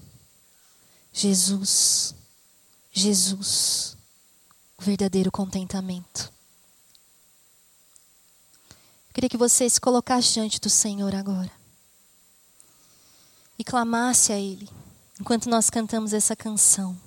[1.12, 2.14] Jesus,
[2.92, 3.96] Jesus,
[4.82, 6.32] verdadeiro contentamento.
[9.08, 11.50] Eu queria que você se colocasse diante do Senhor agora
[13.58, 14.68] e clamasse a Ele
[15.20, 16.98] enquanto nós cantamos essa canção.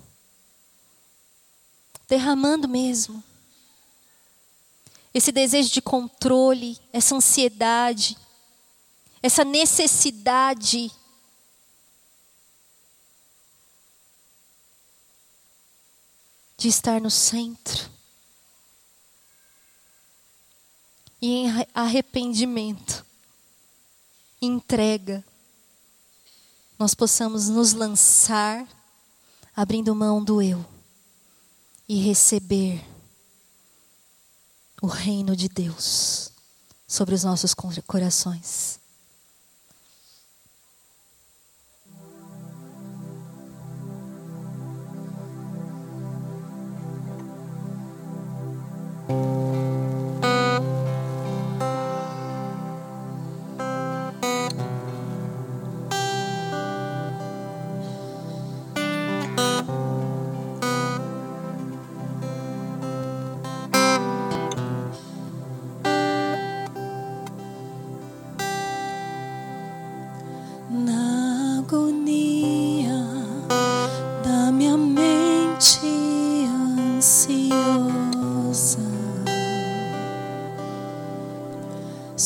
[2.08, 3.22] Derramando mesmo
[5.12, 8.16] esse desejo de controle, essa ansiedade,
[9.22, 10.92] essa necessidade
[16.56, 17.90] de estar no centro.
[21.20, 23.04] E em arrependimento,
[24.40, 25.24] entrega
[26.78, 28.66] nós possamos nos lançar
[29.54, 30.64] abrindo mão do eu
[31.88, 32.84] e receber
[34.82, 36.30] o reino de Deus
[36.86, 37.54] sobre os nossos
[37.86, 38.78] corações.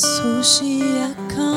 [0.02, 1.49] そしやか